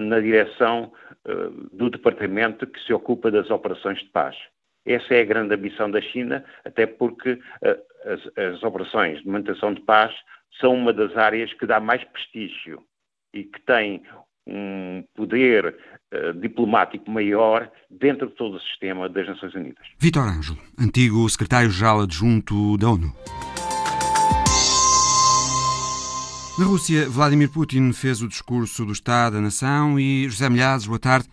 [0.03, 0.93] na direção
[1.27, 4.37] uh, do departamento que se ocupa das operações de paz.
[4.87, 7.41] Essa é a grande ambição da China, até porque uh,
[8.05, 10.13] as, as operações de manutenção de paz
[10.61, 12.83] são uma das áreas que dá mais prestígio
[13.33, 14.03] e que tem
[14.47, 15.77] um poder
[16.13, 19.87] uh, diplomático maior dentro de todo o sistema das Nações Unidas.
[19.99, 23.13] Vitor Ângelo, antigo secretário-geral adjunto da ONU.
[26.61, 30.99] Na Rússia, Vladimir Putin fez o discurso do Estado da Nação e José Milhazes, boa
[30.99, 31.27] tarde.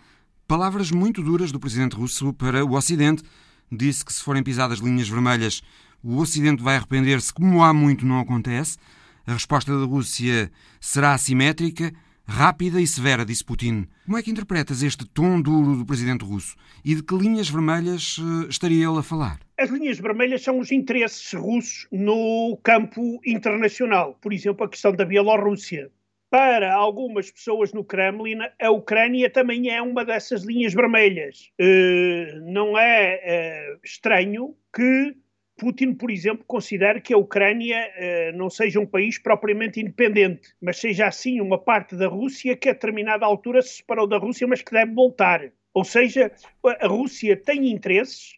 [0.47, 3.23] Palavras muito duras do presidente russo para o Ocidente.
[3.69, 5.61] Disse que se forem pisadas linhas vermelhas,
[6.01, 8.77] o Ocidente vai arrepender-se, como há muito não acontece.
[9.25, 10.49] A resposta da Rússia
[10.79, 11.93] será assimétrica
[12.25, 13.85] rápida e severa, disse Putin.
[14.05, 16.55] Como é que interpretas este tom duro do presidente russo?
[16.85, 19.39] E de que linhas vermelhas eh, estaria ele a falar?
[19.59, 24.13] As linhas vermelhas são os interesses russos no campo internacional.
[24.21, 25.89] Por exemplo, a questão da Bielorrússia.
[26.29, 31.51] Para algumas pessoas no Kremlin, a Ucrânia também é uma dessas linhas vermelhas.
[31.59, 35.15] Uh, não é uh, estranho que
[35.57, 40.77] Putin, por exemplo, considera que a Ucrânia eh, não seja um país propriamente independente, mas
[40.77, 44.61] seja assim uma parte da Rússia que a determinada altura se separou da Rússia, mas
[44.61, 45.51] que deve voltar.
[45.73, 46.31] Ou seja,
[46.63, 48.37] a Rússia tem interesses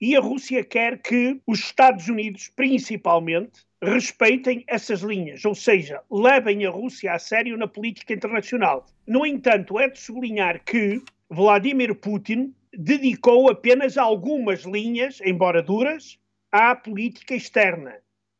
[0.00, 6.64] e a Rússia quer que os Estados Unidos, principalmente, respeitem essas linhas, ou seja, levem
[6.64, 8.86] a Rússia a sério na política internacional.
[9.06, 16.18] No entanto, é de sublinhar que Vladimir Putin dedicou apenas algumas linhas, embora duras,
[16.50, 17.96] à política externa.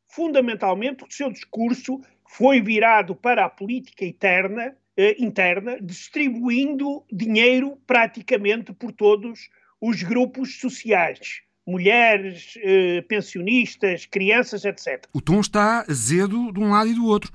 [0.09, 8.73] Fundamentalmente, o seu discurso foi virado para a política interna, eh, interna, distribuindo dinheiro praticamente
[8.73, 9.64] por todos os
[10.03, 11.43] grupos sociais.
[11.67, 15.07] Mulheres, eh, pensionistas, crianças, etc.
[15.15, 17.33] O tom está azedo de um lado e do outro.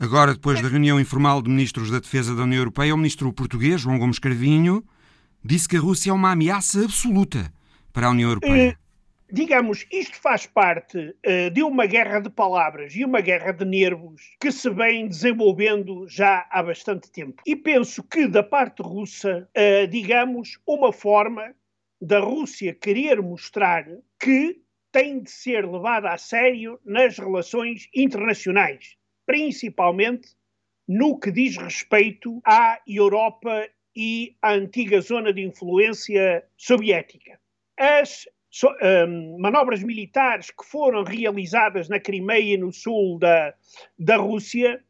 [0.00, 3.80] Agora, depois da reunião informal de ministros da Defesa da União Europeia, o ministro português,
[3.80, 4.84] João Gomes Carvinho,
[5.44, 7.52] disse que a Rússia é uma ameaça absoluta
[7.92, 8.70] para a União Europeia.
[8.70, 8.76] Eh,
[9.32, 14.22] digamos, isto faz parte uh, de uma guerra de palavras e uma guerra de nervos
[14.40, 17.42] que se vem desenvolvendo já há bastante tempo.
[17.44, 19.48] E penso que da parte russa,
[19.90, 21.54] digamos, uma forma
[22.00, 23.84] da Rússia querer mostrar
[24.18, 24.60] que
[24.92, 28.96] tem de ser levada a sério nas relações internacionais,
[29.26, 30.28] principalmente
[30.86, 37.38] no que diz respeito à Europa e à antiga zona de influência soviética.
[37.76, 43.54] As so, um, manobras militares que foram realizadas na Crimeia e no sul da,
[43.98, 44.82] da Rússia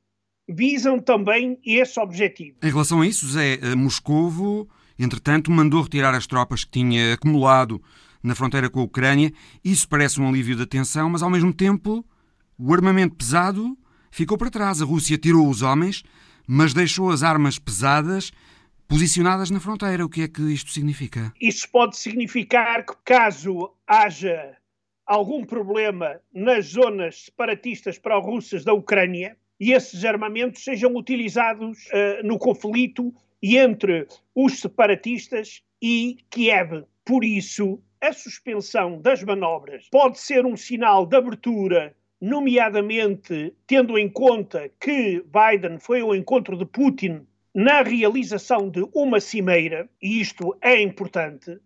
[0.49, 2.59] visam também esse objetivo.
[2.63, 4.69] Em relação a isso, Zé, eh, Moscovo,
[4.99, 7.83] entretanto, mandou retirar as tropas que tinha acumulado
[8.23, 9.33] na fronteira com a Ucrânia.
[9.65, 12.05] Isso parece um alívio da tensão, mas ao mesmo tempo
[12.59, 13.77] o armamento pesado
[14.11, 14.83] ficou para trás.
[14.83, 16.03] A Rússia tirou os homens,
[16.47, 18.33] mas deixou as armas pesadas
[18.89, 20.05] posicionadas na fronteira.
[20.05, 21.33] O que é que isto significa?
[21.41, 24.57] Isso pode significar que, caso haja
[25.07, 32.39] algum problema nas zonas separatistas pró-russas da Ucrânia e esses armamentos sejam utilizados uh, no
[32.39, 33.13] conflito
[33.43, 36.85] entre os separatistas e Kiev.
[37.05, 44.09] Por isso, a suspensão das manobras pode ser um sinal de abertura, nomeadamente tendo em
[44.09, 50.57] conta que Biden foi ao encontro de Putin na realização de uma cimeira, e isto
[50.61, 51.59] é importante.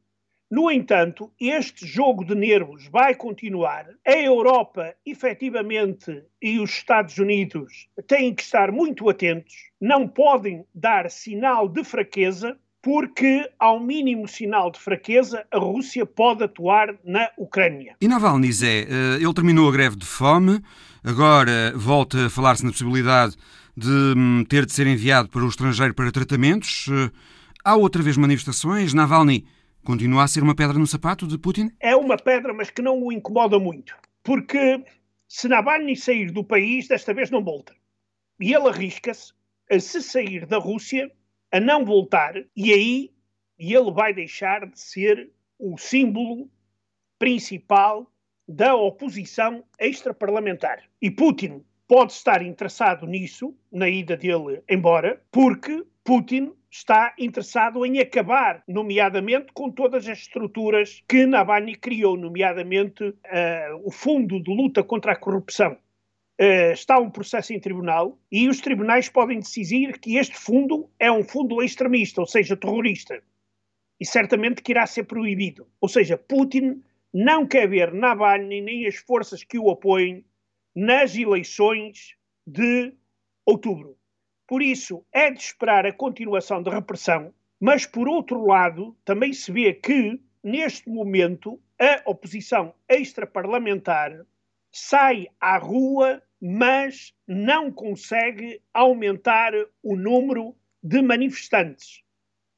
[0.53, 3.87] No entanto, este jogo de nervos vai continuar.
[4.07, 11.11] A Europa, efetivamente, e os Estados Unidos têm que estar muito atentos, não podem dar
[11.11, 17.97] sinal de fraqueza, porque, ao mínimo sinal de fraqueza, a Rússia pode atuar na Ucrânia.
[17.99, 20.61] E Navalny, Zé, eh, ele terminou a greve de fome,
[21.03, 23.37] agora volta a falar-se na possibilidade
[23.75, 26.89] de hum, ter de ser enviado para o estrangeiro para tratamentos.
[26.91, 27.11] Eh,
[27.65, 28.93] há outra vez manifestações.
[28.93, 29.47] Navalny
[29.85, 31.71] continua a ser uma pedra no sapato de Putin?
[31.81, 33.97] É uma pedra, mas que não o incomoda muito.
[34.23, 34.85] Porque
[35.29, 37.75] se Navalny sair do país, desta vez não volta.
[38.41, 39.33] E ele arrisca-se
[39.71, 41.11] a se sair da Rússia,
[41.51, 43.11] a não voltar, e aí
[43.59, 46.51] ele vai deixar de ser o símbolo
[47.19, 48.11] principal
[48.49, 50.83] da oposição extraparlamentar.
[51.01, 58.01] E Putin pode estar interessado nisso, na ida dele embora, porque Putin está interessado em
[58.01, 63.17] acabar, nomeadamente, com todas as estruturas que Navalny criou, nomeadamente uh,
[63.85, 65.77] o Fundo de Luta contra a Corrupção.
[66.41, 71.13] Uh, está um processo em tribunal e os tribunais podem decidir que este fundo é
[71.13, 73.23] um fundo extremista, ou seja, terrorista.
[74.01, 75.69] E certamente que irá ser proibido.
[75.81, 76.83] Ou seja, Putin
[77.15, 80.25] não quer ver Navalny nem as forças que o apoiem
[80.75, 82.93] nas eleições de
[83.47, 83.97] outubro.
[84.53, 89.51] Por isso, é de esperar a continuação da repressão, mas, por outro lado, também se
[89.51, 94.27] vê que, neste momento, a oposição extraparlamentar
[94.71, 102.03] sai à rua, mas não consegue aumentar o número de manifestantes.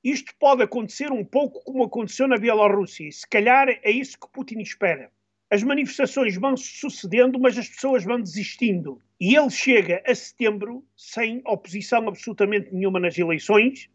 [0.02, 3.08] Isto pode acontecer um pouco como aconteceu na Bielorrússia.
[3.12, 5.12] Se calhar é isso que Putin espera
[5.50, 8.98] as manifestações vão sucedendo, mas as pessoas vão desistindo.
[9.20, 13.88] E ele chega a setembro sem oposição absolutamente nenhuma nas eleições,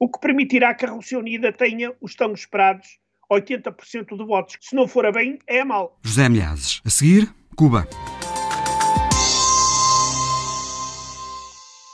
[0.00, 2.98] o que permitirá que a Rússia Unida tenha os tão esperados
[3.30, 4.56] 80% de votos.
[4.60, 5.98] Se não for a bem, é a mal.
[6.02, 6.80] José Milhazes.
[6.84, 7.86] A seguir, Cuba.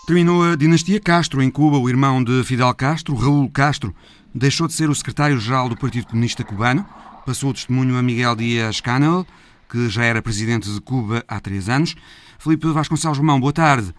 [0.07, 1.79] Terminou a dinastia Castro em Cuba.
[1.79, 3.95] O irmão de Fidel Castro, Raul Castro,
[4.35, 6.85] deixou de ser o secretário-geral do Partido Comunista Cubano.
[7.27, 9.27] Passou o testemunho a Miguel Dias-Canel,
[9.69, 11.95] que já era presidente de Cuba há três anos.
[12.39, 13.95] Felipe Vasconcelos Romão, boa tarde.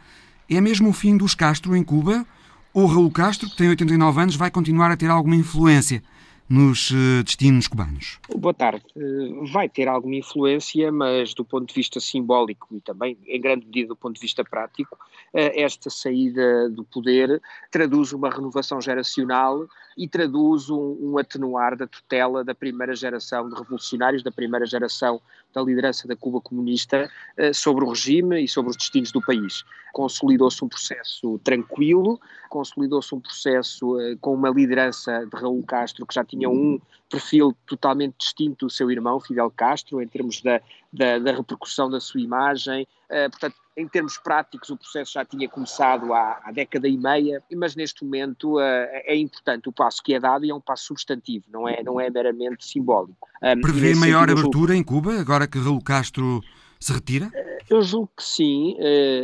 [0.49, 2.25] É mesmo o fim dos Castro em Cuba?
[2.73, 6.03] Ou Raul Castro, que tem 89 anos, vai continuar a ter alguma influência
[6.51, 8.19] nos eh, destinos cubanos?
[8.35, 8.83] Boa tarde.
[8.97, 13.65] Eh, vai ter alguma influência, mas do ponto de vista simbólico e também, em grande
[13.65, 14.97] medida, do ponto de vista prático,
[15.33, 17.41] eh, esta saída do poder
[17.71, 19.65] traduz uma renovação geracional
[19.97, 25.21] e traduz um, um atenuar da tutela da primeira geração de revolucionários, da primeira geração
[25.53, 27.09] da liderança da Cuba comunista
[27.53, 29.63] sobre o regime e sobre os destinos do país.
[29.93, 36.23] Consolidou-se um processo tranquilo, consolidou-se um processo com uma liderança de Raul Castro que já
[36.23, 36.79] tinha um
[37.11, 41.99] perfil totalmente distinto do seu irmão, Fidel Castro, em termos da, da, da repercussão da
[41.99, 42.87] sua imagem.
[43.09, 47.43] Uh, portanto, em termos práticos, o processo já tinha começado há, há década e meia,
[47.53, 50.85] mas neste momento uh, é importante o passo que é dado e é um passo
[50.85, 53.27] substantivo, não é, não é meramente simbólico.
[53.43, 56.41] Um, Prevê maior sentido, abertura em Cuba, agora que Raul Castro
[56.79, 57.29] se retira?
[57.69, 58.75] Eu julgo que sim,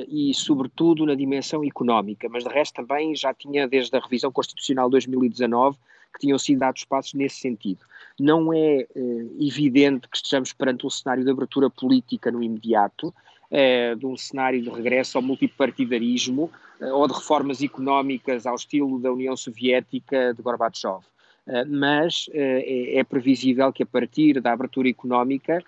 [0.08, 4.88] e sobretudo na dimensão económica, mas de resto também já tinha, desde a revisão constitucional
[4.88, 5.78] de 2019,
[6.14, 7.80] que tinham sido dados passos nesse sentido.
[8.20, 8.88] Não é eh,
[9.40, 13.14] evidente que estejamos perante um cenário de abertura política no imediato,
[13.52, 16.52] eh, de um cenário de regresso ao multipartidarismo
[16.82, 21.02] eh, ou de reformas económicas ao estilo da União Soviética de Gorbachev.
[21.66, 25.64] mas é, é previsível que a partir da abertura económica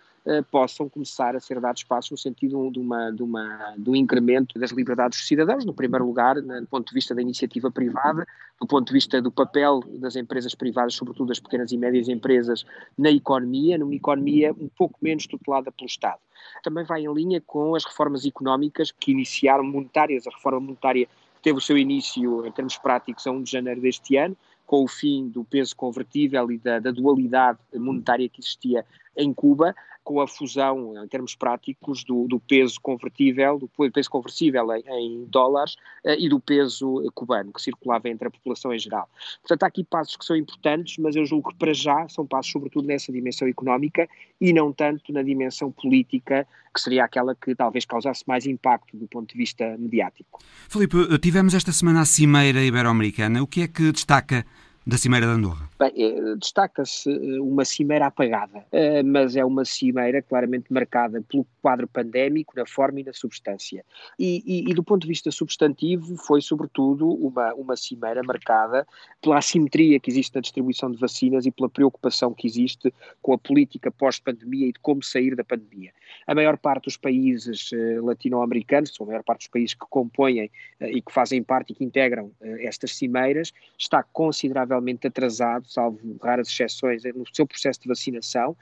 [0.52, 4.60] possam começar a ser dados passos no sentido de, uma, de, uma, de um incremento
[4.60, 8.26] das liberdades dos cidadãos, no primeiro lugar, do ponto de vista da iniciativa privada,
[8.60, 12.66] do ponto de vista do papel das empresas privadas, sobretudo das pequenas e médias empresas,
[12.98, 16.20] na economia, numa economia um pouco menos tutelada pelo Estado.
[16.64, 21.08] Também vai em linha com as reformas económicas que iniciaram monetárias, a reforma monetária
[21.42, 24.88] teve o seu início, em termos práticos, a 1 de janeiro deste ano, com o
[24.88, 28.86] fim do peso convertível e da, da dualidade monetária que existia
[29.16, 34.66] em Cuba, com a fusão, em termos práticos, do, do peso convertível, do peso conversível
[34.74, 39.08] em, em dólares uh, e do peso cubano, que circulava entre a população em geral.
[39.42, 42.52] Portanto, há aqui passos que são importantes, mas eu julgo que para já são passos
[42.52, 44.10] sobretudo nessa dimensão económica
[44.42, 49.08] e não tanto na dimensão política, que seria aquela que talvez causasse mais impacto do
[49.08, 50.40] ponto de vista mediático.
[50.70, 53.44] Filipe, tivemos esta semana a Cimeira Ibero-Americana.
[53.44, 54.46] O que é que destaca
[54.90, 55.70] da Cimeira de Andorra?
[55.78, 61.46] Bem, eh, destaca-se eh, uma cimeira apagada, eh, mas é uma cimeira claramente marcada pelo
[61.62, 63.86] quadro pandémico na forma e na substância.
[64.18, 68.86] E, e, e, do ponto de vista substantivo, foi sobretudo uma, uma cimeira marcada
[69.22, 73.38] pela assimetria que existe na distribuição de vacinas e pela preocupação que existe com a
[73.38, 75.92] política pós-pandemia e de como sair da pandemia.
[76.26, 77.70] A maior parte dos países
[78.02, 80.50] latino-americanos, são a maior parte dos países que compõem
[80.82, 87.04] e que fazem parte e que integram estas cimeiras, está consideravelmente atrasado salvo raras exceções,
[87.04, 88.56] no seu processo de vacinação.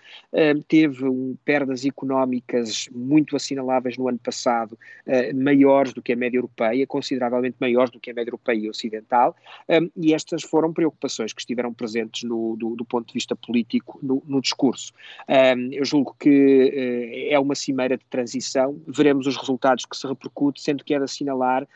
[0.68, 1.06] teve
[1.46, 7.58] perdas económicas muito assinaláveis no ano passado, uh, maiores do que a média europeia, consideravelmente
[7.60, 9.36] maiores do que a média europeia e ocidental,
[9.96, 14.24] e estas foram preocupações que estiveram presentes no, do, do ponto de vista político no,
[14.26, 14.94] no discurso.
[15.72, 20.62] Eu julgo que uh, é uma cimeira de transição, veremos os resultados que se repercute,
[20.62, 21.68] sendo que é de assinalar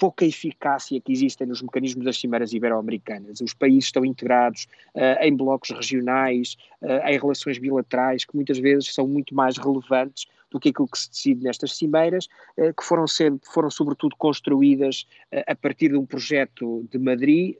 [0.00, 3.42] pouca eficácia que existem nos mecanismos das cimeiras ibero-americanas.
[3.42, 8.94] Os países estão integrados uh, em blocos regionais, uh, em relações bilaterais, que muitas vezes
[8.94, 13.06] são muito mais relevantes do que aquilo que se decide nestas cimeiras, uh, que foram,
[13.06, 15.06] sempre, foram sobretudo construídas
[15.46, 17.56] a partir de um projeto de Madrid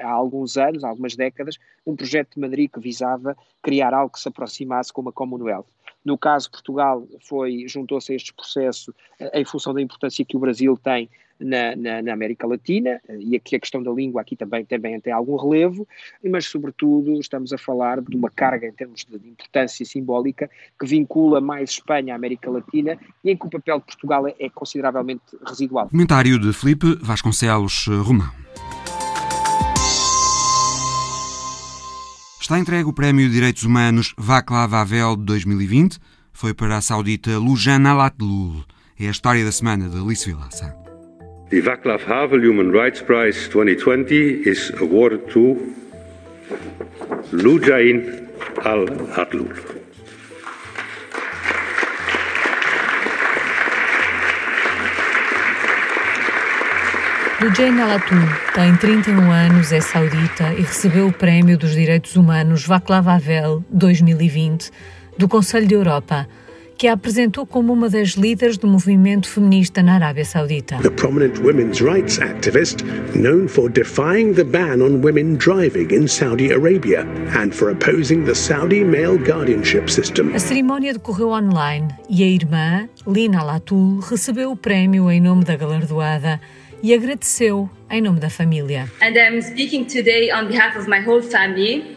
[0.00, 4.20] há alguns anos, há algumas décadas, um projeto de Madrid que visava criar algo que
[4.20, 5.66] se aproximasse com uma Commonwealth.
[6.04, 8.94] No caso, Portugal foi juntou-se a este processo
[9.32, 11.08] em função da importância que o Brasil tem
[11.38, 15.12] na, na, na, América Latina, e aqui a questão da língua aqui também, também tem
[15.12, 15.86] algum relevo,
[16.24, 21.40] mas sobretudo estamos a falar de uma carga em termos de, importância simbólica que vincula
[21.40, 25.22] mais Espanha à América Latina e em que o papel de Portugal é, é consideravelmente
[25.46, 25.88] residual.
[25.88, 28.30] Comentário de Felipe Vasconcelos eh, Romão.
[32.40, 35.98] Está entregue o Prémio de Direitos Humanos Václav Havel de 2020.
[36.30, 38.64] Foi para a saudita Lujana Alatlul.
[39.00, 40.83] É a história da semana de Alice Vilaça.
[41.50, 45.74] The Václav Havel Human Rights Prize 2020 is awarded to
[47.32, 48.28] Lujain
[48.64, 49.52] Al-Hadlul.
[57.42, 58.24] Lujain Alatul
[58.54, 64.70] tem 31 anos, é saudita e recebeu o Prémio dos Direitos Humanos Václav Havel 2020
[65.18, 66.26] do Conselho de Europa
[66.84, 70.76] que a apresentou como uma das líderes do movimento feminista na Arábia Saudita.
[70.82, 76.52] The prominent women's rights activist known for defying the ban on women driving in Saudi
[76.52, 77.06] Arabia
[77.40, 80.34] and for opposing the Saudi male guardianship system.
[80.34, 85.56] A cerimónia decorreu online e a irmã, Lina Latul, recebeu o prémio em nome da
[85.56, 86.38] galardoada
[86.82, 88.90] e agradeceu em nome da família.
[89.00, 91.93] And I'm speaking today on behalf of my whole family.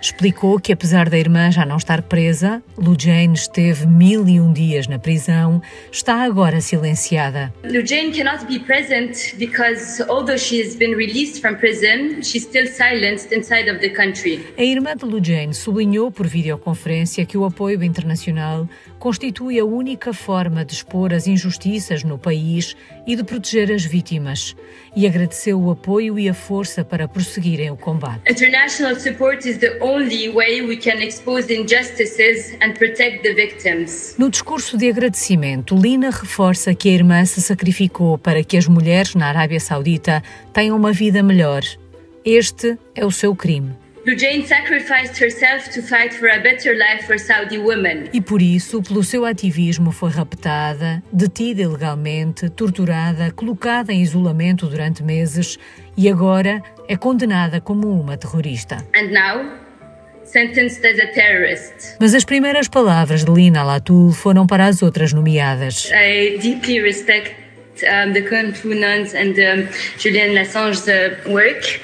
[0.00, 4.86] Explicou que, apesar da irmã já não estar presa, Lujane esteve mil e um dias
[4.86, 7.52] na prisão, está agora silenciada.
[7.64, 13.32] Lujane cannot be present because, although she has been released from prison, she's still silenced
[13.32, 14.44] inside of the country.
[14.58, 20.64] A irmã de Lujane sublinhou por videoconferência que o apoio internacional constitui a única forma
[20.64, 24.56] de expor as injustiças no país e de proteger as vítimas,
[24.94, 28.22] e agradeceu o apoio e a força para prosseguirem o combate.
[28.28, 34.16] International support is the only way we can expose injustices and protect the victims.
[34.18, 39.14] No discurso de agradecimento, Lina reforça que a irmã se sacrificou para que as mulheres
[39.14, 40.22] na Arábia Saudita
[40.52, 41.62] tenham uma vida melhor.
[42.24, 43.76] Este é o seu crime.
[44.08, 48.08] Lujane sacrificed herself to fight for a better life for Saudi women.
[48.10, 55.02] E por isso, pelo seu ativismo, foi raptada, detida ilegalmente, torturada, colocada em isolamento durante
[55.02, 55.58] meses
[55.94, 58.78] e agora é condenada como uma terrorista.
[58.96, 59.58] And now,
[60.24, 61.98] sentenced as a terrorist.
[62.00, 65.90] Mas as primeiras palavras de Lina Latul foram para as outras nomeadas.
[65.92, 67.34] I deeply respect
[67.82, 68.22] um, the
[68.74, 71.78] nuns and um, Julian Assange's uh, work.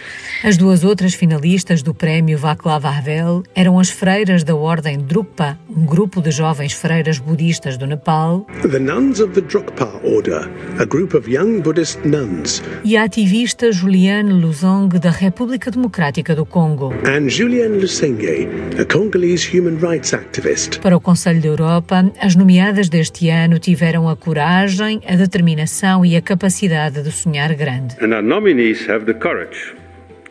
[0.45, 5.87] As duas outras finalistas do prémio Václav Havel eram as freiras da Ordem Drukpa, um
[5.87, 8.47] grupo de jovens freiras budistas do Nepal.
[8.61, 12.63] The nuns of the Drukpa order, a group of young Buddhist nuns.
[12.85, 16.93] E a ativista Juliane Luzong da República Democrática do Congo.
[17.07, 18.47] And Juliane Lusenge,
[18.79, 20.79] a Congolese human rights activist.
[20.81, 26.19] Para o Conselho da Europa, as nomeadas deste ano tiveram a coragem, a determinação e
[26.19, 27.97] a capacidade de sonhar grande.
[28.03, 29.73] And our nominees have the courage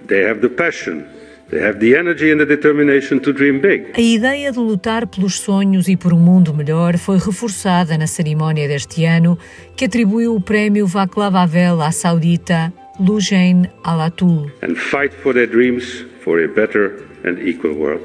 [0.07, 1.05] They have the passion.
[1.49, 3.91] They have the energy and the determination to dream big.
[3.95, 8.67] A ideia de lutar pelos sonhos e por um mundo melhor foi reforçada na cerimónia
[8.67, 9.37] deste ano,
[9.75, 14.51] que atribuiu o prémio Václav Havel à saudita Lujain Alatul.
[14.63, 18.03] And fight for their dreams for a better and equal world.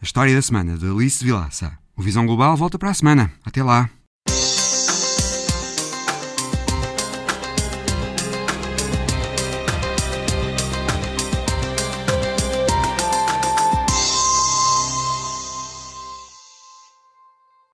[0.00, 1.72] A história da semana de Alice Vilaça.
[1.96, 3.30] O Visão Global volta para a semana.
[3.44, 3.90] Até lá.